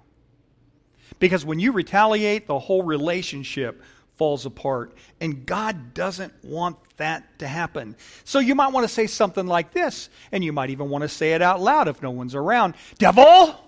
Because 1.18 1.44
when 1.44 1.60
you 1.60 1.72
retaliate, 1.72 2.46
the 2.46 2.58
whole 2.58 2.82
relationship 2.82 3.82
falls 4.16 4.46
apart. 4.46 4.94
And 5.20 5.44
God 5.46 5.94
doesn't 5.94 6.32
want 6.44 6.76
that 6.98 7.38
to 7.40 7.48
happen. 7.48 7.96
So 8.24 8.38
you 8.38 8.54
might 8.54 8.72
want 8.72 8.86
to 8.86 8.92
say 8.92 9.06
something 9.06 9.46
like 9.46 9.72
this, 9.72 10.10
and 10.30 10.44
you 10.44 10.52
might 10.52 10.70
even 10.70 10.90
want 10.90 11.02
to 11.02 11.08
say 11.08 11.32
it 11.32 11.42
out 11.42 11.60
loud 11.60 11.88
if 11.88 12.02
no 12.02 12.10
one's 12.10 12.34
around 12.34 12.74
Devil, 12.98 13.58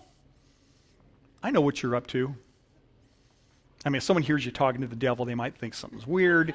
I 1.42 1.50
know 1.50 1.60
what 1.60 1.82
you're 1.82 1.94
up 1.94 2.06
to. 2.08 2.34
I 3.84 3.90
mean, 3.90 3.96
if 3.96 4.02
someone 4.02 4.22
hears 4.22 4.46
you 4.46 4.50
talking 4.50 4.80
to 4.80 4.86
the 4.86 4.96
devil, 4.96 5.26
they 5.26 5.34
might 5.34 5.56
think 5.58 5.74
something's 5.74 6.06
weird. 6.06 6.54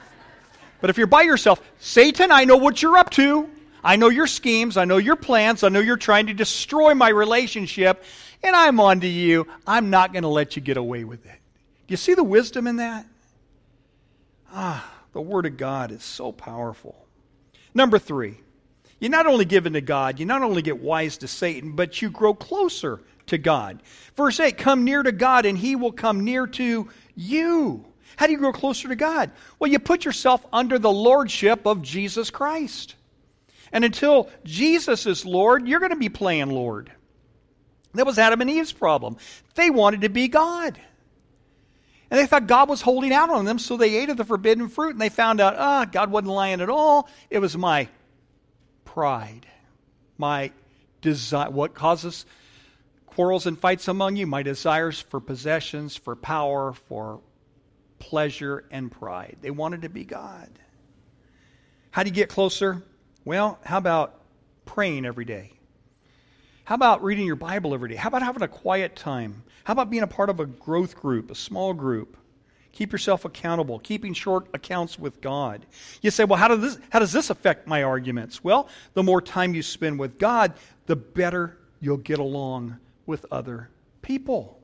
but 0.80 0.88
if 0.88 0.96
you're 0.96 1.06
by 1.06 1.22
yourself, 1.22 1.60
Satan, 1.78 2.32
I 2.32 2.44
know 2.44 2.56
what 2.56 2.80
you're 2.80 2.96
up 2.96 3.10
to. 3.10 3.50
I 3.82 3.96
know 3.96 4.08
your 4.08 4.26
schemes. 4.26 4.76
I 4.76 4.84
know 4.84 4.96
your 4.96 5.16
plans. 5.16 5.62
I 5.62 5.68
know 5.68 5.80
you're 5.80 5.96
trying 5.96 6.26
to 6.26 6.34
destroy 6.34 6.94
my 6.94 7.08
relationship. 7.08 8.02
And 8.42 8.54
I'm 8.54 8.80
on 8.80 9.00
to 9.00 9.08
you. 9.08 9.46
I'm 9.66 9.90
not 9.90 10.12
going 10.12 10.22
to 10.22 10.28
let 10.28 10.56
you 10.56 10.62
get 10.62 10.76
away 10.76 11.04
with 11.04 11.24
it. 11.26 11.40
Do 11.86 11.92
you 11.92 11.96
see 11.96 12.14
the 12.14 12.24
wisdom 12.24 12.66
in 12.66 12.76
that? 12.76 13.06
Ah, 14.52 14.92
the 15.12 15.20
Word 15.20 15.46
of 15.46 15.56
God 15.56 15.90
is 15.90 16.02
so 16.02 16.32
powerful. 16.32 17.06
Number 17.74 17.98
three, 17.98 18.36
you 19.00 19.08
not 19.08 19.26
only 19.26 19.44
give 19.44 19.66
in 19.66 19.74
to 19.74 19.80
God, 19.80 20.18
you 20.18 20.26
not 20.26 20.42
only 20.42 20.62
get 20.62 20.80
wise 20.80 21.18
to 21.18 21.28
Satan, 21.28 21.72
but 21.72 22.02
you 22.02 22.10
grow 22.10 22.34
closer 22.34 23.00
to 23.26 23.38
God. 23.38 23.82
Verse 24.16 24.40
8 24.40 24.58
Come 24.58 24.84
near 24.84 25.02
to 25.02 25.12
God, 25.12 25.46
and 25.46 25.56
he 25.56 25.76
will 25.76 25.92
come 25.92 26.24
near 26.24 26.46
to 26.46 26.88
you. 27.14 27.84
How 28.16 28.26
do 28.26 28.32
you 28.32 28.38
grow 28.38 28.52
closer 28.52 28.88
to 28.88 28.96
God? 28.96 29.30
Well, 29.58 29.70
you 29.70 29.78
put 29.78 30.04
yourself 30.04 30.44
under 30.52 30.78
the 30.78 30.90
lordship 30.90 31.66
of 31.66 31.82
Jesus 31.82 32.30
Christ. 32.30 32.96
And 33.72 33.84
until 33.84 34.30
Jesus 34.44 35.06
is 35.06 35.24
Lord, 35.24 35.66
you're 35.66 35.80
going 35.80 35.90
to 35.90 35.96
be 35.96 36.08
playing 36.08 36.50
Lord. 36.50 36.90
That 37.94 38.06
was 38.06 38.18
Adam 38.18 38.40
and 38.40 38.50
Eve's 38.50 38.72
problem. 38.72 39.16
They 39.54 39.70
wanted 39.70 40.02
to 40.02 40.08
be 40.08 40.28
God. 40.28 40.78
And 42.10 42.18
they 42.18 42.26
thought 42.26 42.46
God 42.46 42.68
was 42.68 42.80
holding 42.80 43.12
out 43.12 43.28
on 43.28 43.44
them, 43.44 43.58
so 43.58 43.76
they 43.76 43.96
ate 43.96 44.08
of 44.08 44.16
the 44.16 44.24
forbidden 44.24 44.68
fruit, 44.68 44.92
and 44.92 45.00
they 45.00 45.10
found 45.10 45.40
out, 45.40 45.56
ah, 45.58 45.84
God 45.84 46.10
wasn't 46.10 46.32
lying 46.32 46.60
at 46.60 46.70
all. 46.70 47.08
It 47.28 47.38
was 47.38 47.56
my 47.56 47.88
pride, 48.86 49.46
my 50.16 50.52
desire. 51.02 51.50
What 51.50 51.74
causes 51.74 52.24
quarrels 53.06 53.46
and 53.46 53.58
fights 53.58 53.88
among 53.88 54.16
you? 54.16 54.26
My 54.26 54.42
desires 54.42 55.00
for 55.00 55.20
possessions, 55.20 55.96
for 55.96 56.16
power, 56.16 56.72
for 56.72 57.20
pleasure, 57.98 58.64
and 58.70 58.90
pride. 58.90 59.36
They 59.42 59.50
wanted 59.50 59.82
to 59.82 59.90
be 59.90 60.04
God. 60.04 60.48
How 61.90 62.04
do 62.04 62.08
you 62.08 62.14
get 62.14 62.30
closer? 62.30 62.82
Well, 63.28 63.58
how 63.62 63.76
about 63.76 64.14
praying 64.64 65.04
every 65.04 65.26
day? 65.26 65.52
How 66.64 66.76
about 66.76 67.04
reading 67.04 67.26
your 67.26 67.36
Bible 67.36 67.74
every 67.74 67.90
day? 67.90 67.94
How 67.94 68.08
about 68.08 68.22
having 68.22 68.40
a 68.40 68.48
quiet 68.48 68.96
time? 68.96 69.42
How 69.64 69.74
about 69.74 69.90
being 69.90 70.02
a 70.02 70.06
part 70.06 70.30
of 70.30 70.40
a 70.40 70.46
growth 70.46 70.96
group, 70.96 71.30
a 71.30 71.34
small 71.34 71.74
group? 71.74 72.16
Keep 72.72 72.90
yourself 72.90 73.26
accountable, 73.26 73.80
keeping 73.80 74.14
short 74.14 74.46
accounts 74.54 74.98
with 74.98 75.20
God. 75.20 75.66
You 76.00 76.10
say, 76.10 76.24
well, 76.24 76.38
how 76.38 76.48
does 76.48 76.60
this, 76.62 76.78
how 76.88 77.00
does 77.00 77.12
this 77.12 77.28
affect 77.28 77.66
my 77.66 77.82
arguments? 77.82 78.42
Well, 78.42 78.66
the 78.94 79.02
more 79.02 79.20
time 79.20 79.52
you 79.52 79.62
spend 79.62 79.98
with 79.98 80.18
God, 80.18 80.54
the 80.86 80.96
better 80.96 81.58
you'll 81.82 81.98
get 81.98 82.20
along 82.20 82.78
with 83.04 83.26
other 83.30 83.68
people. 84.00 84.58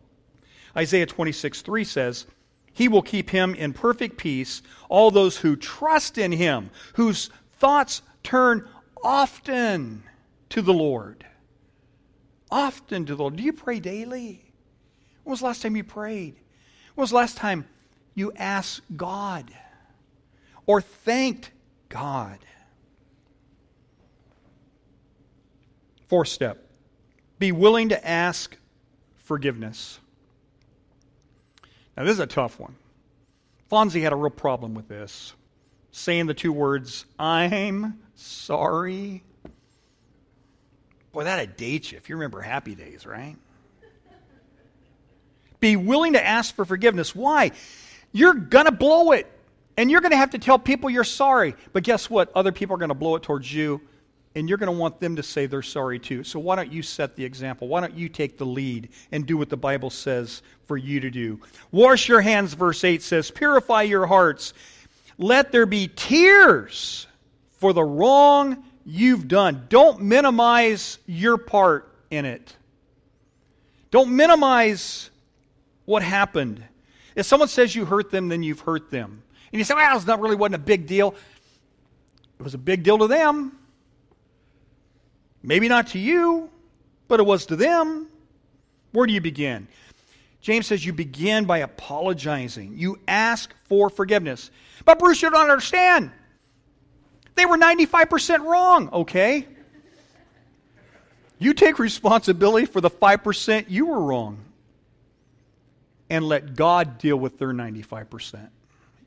Isaiah 0.75 1.05
26, 1.05 1.61
3 1.61 1.85
says, 1.85 2.25
He 2.73 2.89
will 2.89 3.03
keep 3.03 3.29
him 3.29 3.55
in 3.55 3.75
perfect 3.75 4.17
peace, 4.17 4.63
all 4.89 5.11
those 5.11 5.37
who 5.37 5.55
trust 5.55 6.17
in 6.17 6.33
him, 6.33 6.71
whose 6.95 7.29
thoughts 7.59 8.01
turn 8.25 8.69
often 9.03 10.03
to 10.49 10.61
the 10.61 10.75
Lord 10.75 11.25
often 12.55 13.05
to 13.07 13.17
the 13.17 13.23
Lord. 13.23 13.37
Do 13.37 13.43
you 13.43 13.53
pray 13.53 13.81
daily? 13.81 14.45
When 15.25 15.33
was 15.33 15.41
the 15.41 15.47
last 15.47 15.61
time 15.61 15.77
you 15.77 15.83
prayed? 15.83 16.37
When 16.95 17.03
was 17.03 17.11
the 17.11 17.17
last 17.17 17.37
time 17.37 17.67
you 18.15 18.33
asked 18.37 18.83
God 18.97 19.51
or 20.65 20.81
thanked 20.81 21.51
God? 21.89 22.39
Fourth 26.09 26.29
step 26.29 26.61
be 27.41 27.51
willing 27.51 27.89
to 27.89 28.09
ask 28.09 28.57
forgiveness. 29.17 29.99
Now, 31.97 32.05
this 32.05 32.13
is 32.13 32.21
a 32.21 32.27
tough 32.27 32.61
one. 32.61 32.77
Fonzie 33.71 34.03
had 34.03 34.13
a 34.13 34.17
real 34.17 34.31
problem 34.31 34.75
with 34.75 34.87
this, 34.87 35.35
saying 35.91 36.27
the 36.27 36.35
two 36.35 36.53
words, 36.53 37.05
I'm 37.19 37.99
sorry. 38.25 39.23
Boy, 41.13 41.25
that'd 41.25 41.57
date 41.57 41.93
you 41.93 41.99
if 41.99 42.09
you 42.09 42.17
remember 42.17 42.41
happy 42.41 42.75
days, 42.75 43.07
right? 43.07 43.37
Be 45.61 45.77
willing 45.77 46.15
to 46.15 46.25
ask 46.25 46.55
for 46.55 46.65
forgiveness. 46.65 47.15
Why? 47.15 47.53
You're 48.13 48.35
going 48.35 48.67
to 48.67 48.73
blow 48.73 49.13
it. 49.13 49.31
And 49.77 49.91
you're 49.91 50.01
going 50.01 50.13
to 50.13 50.17
have 50.17 50.31
to 50.31 50.39
tell 50.39 50.59
people 50.59 50.89
you're 50.89 51.05
sorry. 51.05 51.55
But 51.73 51.83
guess 51.83 52.09
what? 52.09 52.31
Other 52.35 52.53
people 52.53 52.75
are 52.75 52.79
going 52.79 52.91
to 52.91 52.95
blow 52.95 53.17
it 53.17 53.25
towards 53.25 53.53
you, 53.53 53.81
and 54.37 54.49
you're 54.49 54.59
going 54.59 54.73
to 54.73 54.79
want 54.79 55.01
them 55.01 55.17
to 55.17 55.23
say 55.23 55.47
they're 55.47 55.63
sorry 55.63 55.99
too. 55.99 56.23
So 56.23 56.39
why 56.39 56.55
don't 56.55 56.73
you 56.73 56.83
set 56.83 57.17
the 57.17 57.25
example? 57.25 57.67
Why 57.67 57.81
don't 57.81 57.95
you 57.95 58.09
take 58.09 58.39
the 58.39 58.47
lead 58.47 58.91
and 59.11 59.27
do 59.27 59.37
what 59.37 59.49
the 59.49 59.57
Bible 59.57 59.91
says 59.91 60.43
for 60.67 60.77
you 60.77 61.01
to 61.01 61.11
do? 61.11 61.41
Wash 61.73 62.09
your 62.09 62.21
hands, 62.21 62.55
verse 62.55 62.85
8 62.85 63.03
says, 63.03 63.33
purify 63.33 63.83
your 63.83 64.07
hearts. 64.07 64.55
Let 65.19 65.51
there 65.51 65.67
be 65.67 65.89
tears 65.89 67.09
for 67.65 67.73
the 67.73 67.83
wrong 67.83 68.63
you've 68.85 69.27
done. 69.27 69.65
Don't 69.71 70.03
minimize 70.03 70.99
your 71.07 71.39
part 71.39 71.91
in 72.11 72.27
it. 72.27 72.55
Don't 73.91 74.15
minimize 74.15 75.09
what 75.87 76.03
happened. 76.03 76.63
If 77.17 77.25
someone 77.25 77.49
says 77.49 77.75
you 77.75 77.87
hurt 77.87 78.11
them, 78.11 78.29
then 78.29 78.43
you've 78.43 78.61
hurt 78.61 78.91
them. 78.91 79.23
And 79.51 79.59
you 79.59 79.65
say, 79.65 79.73
well, 79.73 79.97
it's 79.97 80.07
not 80.07 80.21
really 80.21 80.37
wasn't 80.37 80.57
a 80.57 80.59
big 80.59 80.87
deal. 80.87 81.15
It 82.39 82.43
was 82.43 82.53
a 82.53 82.59
big 82.59 82.83
deal 82.83 82.99
to 82.99 83.07
them. 83.07 83.59
Maybe 85.43 85.67
not 85.67 85.87
to 85.93 85.99
you, 85.99 86.51
but 87.09 87.19
it 87.19 87.25
was 87.25 87.47
to 87.47 87.57
them. 87.57 88.09
Where 88.93 89.07
do 89.07 89.15
you 89.15 89.23
begin? 89.23 89.69
James 90.43 90.67
says 90.67 90.85
you 90.85 90.93
begin 90.93 91.47
by 91.47 91.61
apologizing. 91.61 92.75
You 92.77 92.99
ask 93.09 93.55
for 93.71 93.89
forgiveness. 93.89 94.51
But 94.85 94.99
Bruce, 94.99 95.23
you 95.23 95.31
don't 95.31 95.41
understand. 95.51 96.11
They 97.35 97.47
were 97.47 97.59
95% 97.59 98.45
wrong, 98.45 98.89
okay? 98.93 99.47
You 101.39 101.53
take 101.53 101.79
responsibility 101.79 102.67
for 102.67 102.81
the 102.81 102.91
5% 102.91 103.67
you 103.69 103.87
were 103.87 104.01
wrong 104.01 104.39
and 106.09 106.25
let 106.25 106.55
God 106.55 106.99
deal 106.99 107.17
with 107.17 107.39
their 107.39 107.53
95%. 107.53 108.49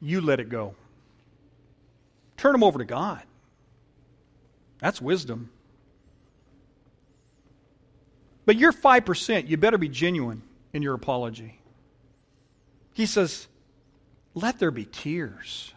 You 0.01 0.21
let 0.21 0.39
it 0.39 0.49
go. 0.49 0.75
Turn 2.35 2.51
them 2.51 2.63
over 2.63 2.79
to 2.79 2.85
God. 2.85 3.23
That's 4.79 5.01
wisdom. 5.01 5.49
But 8.45 8.57
your 8.57 8.71
5%, 8.71 9.47
you 9.47 9.57
better 9.57 9.77
be 9.77 9.89
genuine 9.89 10.41
in 10.73 10.81
your 10.81 10.93
apology. 10.93 11.59
He 12.93 13.05
says, 13.05 13.47
let 14.33 14.59
there 14.59 14.71
be 14.71 14.85
tears. 14.85 15.73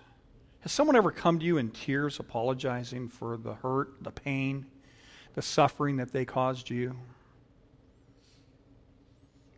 Has 0.61 0.73
someone 0.73 0.97
ever 0.97 1.11
come 1.11 1.39
to 1.39 1.45
you 1.45 1.57
in 1.57 1.71
tears 1.71 2.21
apologizing 2.21 3.09
for 3.09 3.37
the 3.39 3.55
hurt, 3.55 3.95
the 4.03 4.11
pain, 4.11 4.67
the 5.35 5.43
suffering 5.43 5.97
that 5.97 6.13
they 6.13 6.25
caused 6.25 6.69
you? 6.69 6.97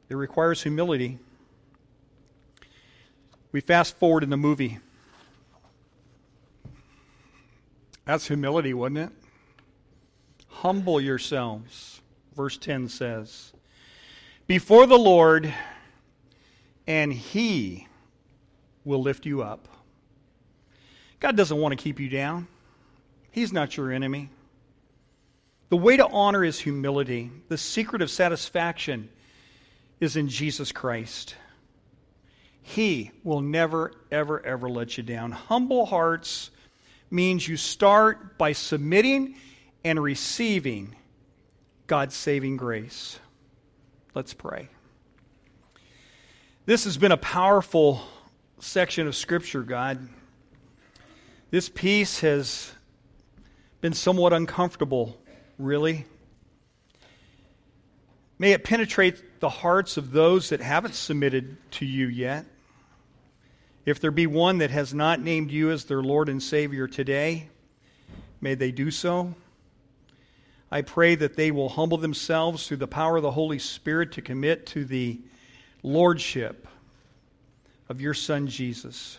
It 0.09 0.15
requires 0.15 0.63
humility. 0.63 1.19
We 3.51 3.61
fast 3.61 3.99
forward 3.99 4.23
in 4.23 4.31
the 4.31 4.37
movie. 4.37 4.79
That's 8.05 8.27
humility, 8.27 8.75
wasn't 8.75 8.99
it? 8.99 9.11
Humble 10.49 11.01
yourselves, 11.01 12.01
verse 12.37 12.57
10 12.59 12.89
says, 12.89 13.53
before 14.47 14.87
the 14.87 14.99
Lord, 14.99 15.53
and 16.87 17.13
He 17.13 17.89
will 18.85 19.01
lift 19.01 19.27
you 19.27 19.43
up. 19.43 19.67
God 21.23 21.37
doesn't 21.37 21.57
want 21.57 21.71
to 21.71 21.83
keep 21.83 22.01
you 22.01 22.09
down, 22.09 22.49
He's 23.31 23.53
not 23.53 23.77
your 23.77 23.93
enemy. 23.93 24.29
The 25.69 25.77
way 25.77 25.97
to 25.97 26.07
honor 26.07 26.45
is 26.45 26.59
humility. 26.59 27.31
The 27.49 27.57
secret 27.57 28.03
of 28.03 28.11
satisfaction 28.11 29.09
is 30.01 30.17
in 30.17 30.29
Jesus 30.29 30.71
Christ. 30.71 31.37
He 32.61 33.11
will 33.25 33.41
never, 33.41 33.93
ever, 34.11 34.45
ever 34.45 34.69
let 34.69 34.99
you 34.99 35.03
down. 35.03 35.31
Humble 35.31 35.87
hearts 35.87 36.51
means 37.11 37.47
you 37.49 37.57
start 37.57 38.37
by 38.37 38.53
submitting 38.53 39.37
and 39.83 40.03
receiving 40.03 40.95
God's 41.87 42.17
saving 42.17 42.59
grace. 42.59 43.19
Let's 44.15 44.35
pray. 44.35 44.69
This 46.67 46.85
has 46.85 46.99
been 46.99 47.13
a 47.13 47.17
powerful 47.17 48.03
section 48.59 49.07
of 49.07 49.17
Scripture, 49.17 49.63
God. 49.63 50.07
This 51.53 51.69
piece 51.69 52.21
has 52.21 52.73
been 53.83 53.93
somewhat 53.93 54.33
uncomfortable, 54.33 55.21
really. 55.59 56.07
May 58.39 58.53
it 58.53 58.65
penetrate 58.65 59.39
the 59.39 59.51
hearts 59.51 59.99
of 59.99 60.13
those 60.13 60.49
that 60.49 60.63
haven't 60.63 60.95
submitted 60.95 61.59
to 61.73 61.85
you 61.85 62.07
yet. 62.07 62.47
If 63.85 64.01
there 64.01 64.11
be 64.11 64.27
one 64.27 64.59
that 64.59 64.71
has 64.71 64.95
not 64.95 65.21
named 65.21 65.51
you 65.51 65.71
as 65.71 65.85
their 65.85 66.01
Lord 66.01 66.31
and 66.31 66.43
Savior 66.43 66.89
today, 66.89 67.51
may 68.41 68.55
they 68.55 68.73
do 68.73 68.91
so. 68.91 69.35
I 70.71 70.81
pray 70.81 71.17
that 71.17 71.37
they 71.37 71.51
will 71.51 71.69
humble 71.69 71.99
themselves 71.99 72.67
through 72.67 72.79
the 72.79 72.89
power 72.89 73.19
of 73.19 73.23
the 73.23 73.31
Holy 73.31 73.59
Spirit 73.59 74.13
to 74.13 74.23
commit 74.23 74.65
to 74.69 74.87
the 74.87 75.21
Lordship 75.83 76.67
of 77.91 78.01
your 78.01 78.15
Son 78.15 78.47
Jesus. 78.47 79.19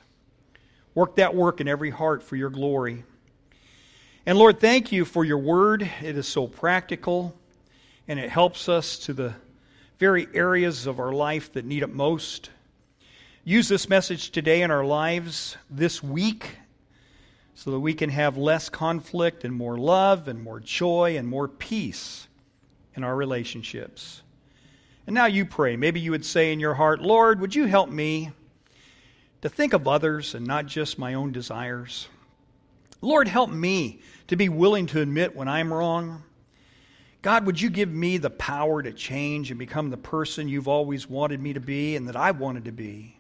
Work 0.96 1.16
that 1.16 1.36
work 1.36 1.60
in 1.60 1.68
every 1.68 1.90
heart 1.90 2.22
for 2.22 2.36
your 2.36 2.50
glory. 2.50 3.04
And 4.26 4.38
Lord, 4.38 4.60
thank 4.60 4.92
you 4.92 5.06
for 5.06 5.26
your 5.26 5.40
word. 5.40 5.90
It 6.02 6.18
is 6.18 6.28
so 6.28 6.48
practical 6.48 7.36
and 8.08 8.20
it 8.20 8.30
helps 8.30 8.70
us 8.70 9.00
to 9.00 9.14
the 9.14 9.34
very 9.98 10.28
areas 10.34 10.86
of 10.86 11.00
our 11.00 11.12
life 11.12 11.54
that 11.54 11.66
need 11.66 11.84
it 11.84 11.94
most. 11.94 12.50
Use 13.44 13.68
this 13.68 13.90
message 13.90 14.32
today 14.32 14.62
in 14.62 14.72
our 14.72 14.86
lives 14.86 15.58
this 15.70 16.04
week 16.04 16.58
so 17.56 17.72
that 17.72 17.80
we 17.80 17.94
can 17.94 18.10
have 18.10 18.38
less 18.38 18.70
conflict 18.70 19.44
and 19.46 19.54
more 19.54 19.78
love 19.78 20.28
and 20.28 20.42
more 20.42 20.60
joy 20.60 21.18
and 21.18 21.28
more 21.28 21.48
peace 21.48 22.28
in 22.96 23.04
our 23.04 23.16
relationships. 23.16 24.22
And 25.08 25.14
now 25.14 25.26
you 25.26 25.46
pray. 25.46 25.76
Maybe 25.76 26.00
you 26.00 26.12
would 26.12 26.26
say 26.26 26.54
in 26.54 26.60
your 26.60 26.74
heart, 26.74 27.02
Lord, 27.02 27.42
would 27.42 27.56
you 27.56 27.66
help 27.66 27.90
me? 27.90 28.32
To 29.44 29.50
think 29.50 29.74
of 29.74 29.90
others 29.90 30.36
and 30.36 30.48
not 30.48 30.66
just 30.66 30.98
my 30.98 31.16
own 31.16 31.34
desires. 31.34 32.08
Lord, 33.02 33.28
help 33.28 33.50
me 33.50 34.00
to 34.28 34.38
be 34.38 34.48
willing 34.48 34.86
to 34.88 35.02
admit 35.02 35.36
when 35.36 35.50
I'm 35.50 35.74
wrong. 35.74 36.24
God, 37.22 37.46
would 37.46 37.60
you 37.60 37.70
give 37.70 37.90
me 37.90 38.18
the 38.18 38.30
power 38.30 38.82
to 38.82 38.94
change 38.94 39.52
and 39.52 39.60
become 39.60 39.90
the 39.90 39.98
person 39.98 40.48
you've 40.48 40.70
always 40.70 41.10
wanted 41.10 41.42
me 41.42 41.52
to 41.52 41.60
be 41.60 41.98
and 41.98 42.08
that 42.08 42.16
I 42.16 42.32
wanted 42.32 42.64
to 42.64 42.72
be? 42.72 43.18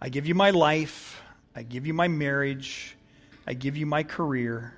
I 0.00 0.08
give 0.08 0.26
you 0.26 0.34
my 0.34 0.50
life. 0.50 1.22
I 1.54 1.62
give 1.62 1.86
you 1.86 1.94
my 1.94 2.08
marriage. 2.08 2.96
I 3.46 3.54
give 3.54 3.76
you 3.76 3.86
my 3.86 4.02
career. 4.02 4.74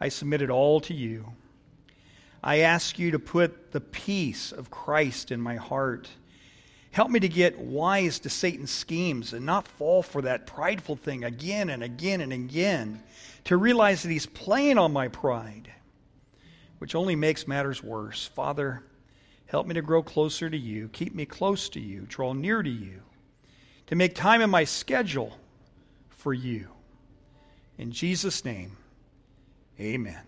I 0.00 0.08
submit 0.08 0.40
it 0.40 0.48
all 0.48 0.80
to 0.80 0.94
you. 0.94 1.34
I 2.42 2.60
ask 2.60 2.98
you 2.98 3.10
to 3.10 3.18
put 3.18 3.72
the 3.72 3.80
peace 3.82 4.52
of 4.52 4.70
Christ 4.70 5.30
in 5.30 5.38
my 5.42 5.56
heart. 5.56 6.08
Help 6.90 7.10
me 7.10 7.20
to 7.20 7.28
get 7.28 7.58
wise 7.58 8.18
to 8.20 8.30
Satan's 8.30 8.70
schemes 8.70 9.32
and 9.32 9.44
not 9.44 9.68
fall 9.68 10.02
for 10.02 10.22
that 10.22 10.46
prideful 10.46 10.96
thing 10.96 11.24
again 11.24 11.70
and 11.70 11.82
again 11.82 12.20
and 12.20 12.32
again. 12.32 13.02
To 13.44 13.56
realize 13.56 14.02
that 14.02 14.10
he's 14.10 14.26
playing 14.26 14.78
on 14.78 14.92
my 14.92 15.08
pride, 15.08 15.72
which 16.78 16.94
only 16.94 17.16
makes 17.16 17.48
matters 17.48 17.82
worse. 17.82 18.26
Father, 18.26 18.82
help 19.46 19.66
me 19.66 19.74
to 19.74 19.82
grow 19.82 20.02
closer 20.02 20.50
to 20.50 20.56
you. 20.56 20.88
Keep 20.88 21.14
me 21.14 21.24
close 21.24 21.68
to 21.70 21.80
you. 21.80 22.06
Draw 22.08 22.34
near 22.34 22.62
to 22.62 22.70
you. 22.70 23.00
To 23.86 23.94
make 23.94 24.14
time 24.14 24.42
in 24.42 24.50
my 24.50 24.64
schedule 24.64 25.38
for 26.08 26.34
you. 26.34 26.68
In 27.78 27.92
Jesus' 27.92 28.44
name, 28.44 28.76
amen. 29.80 30.27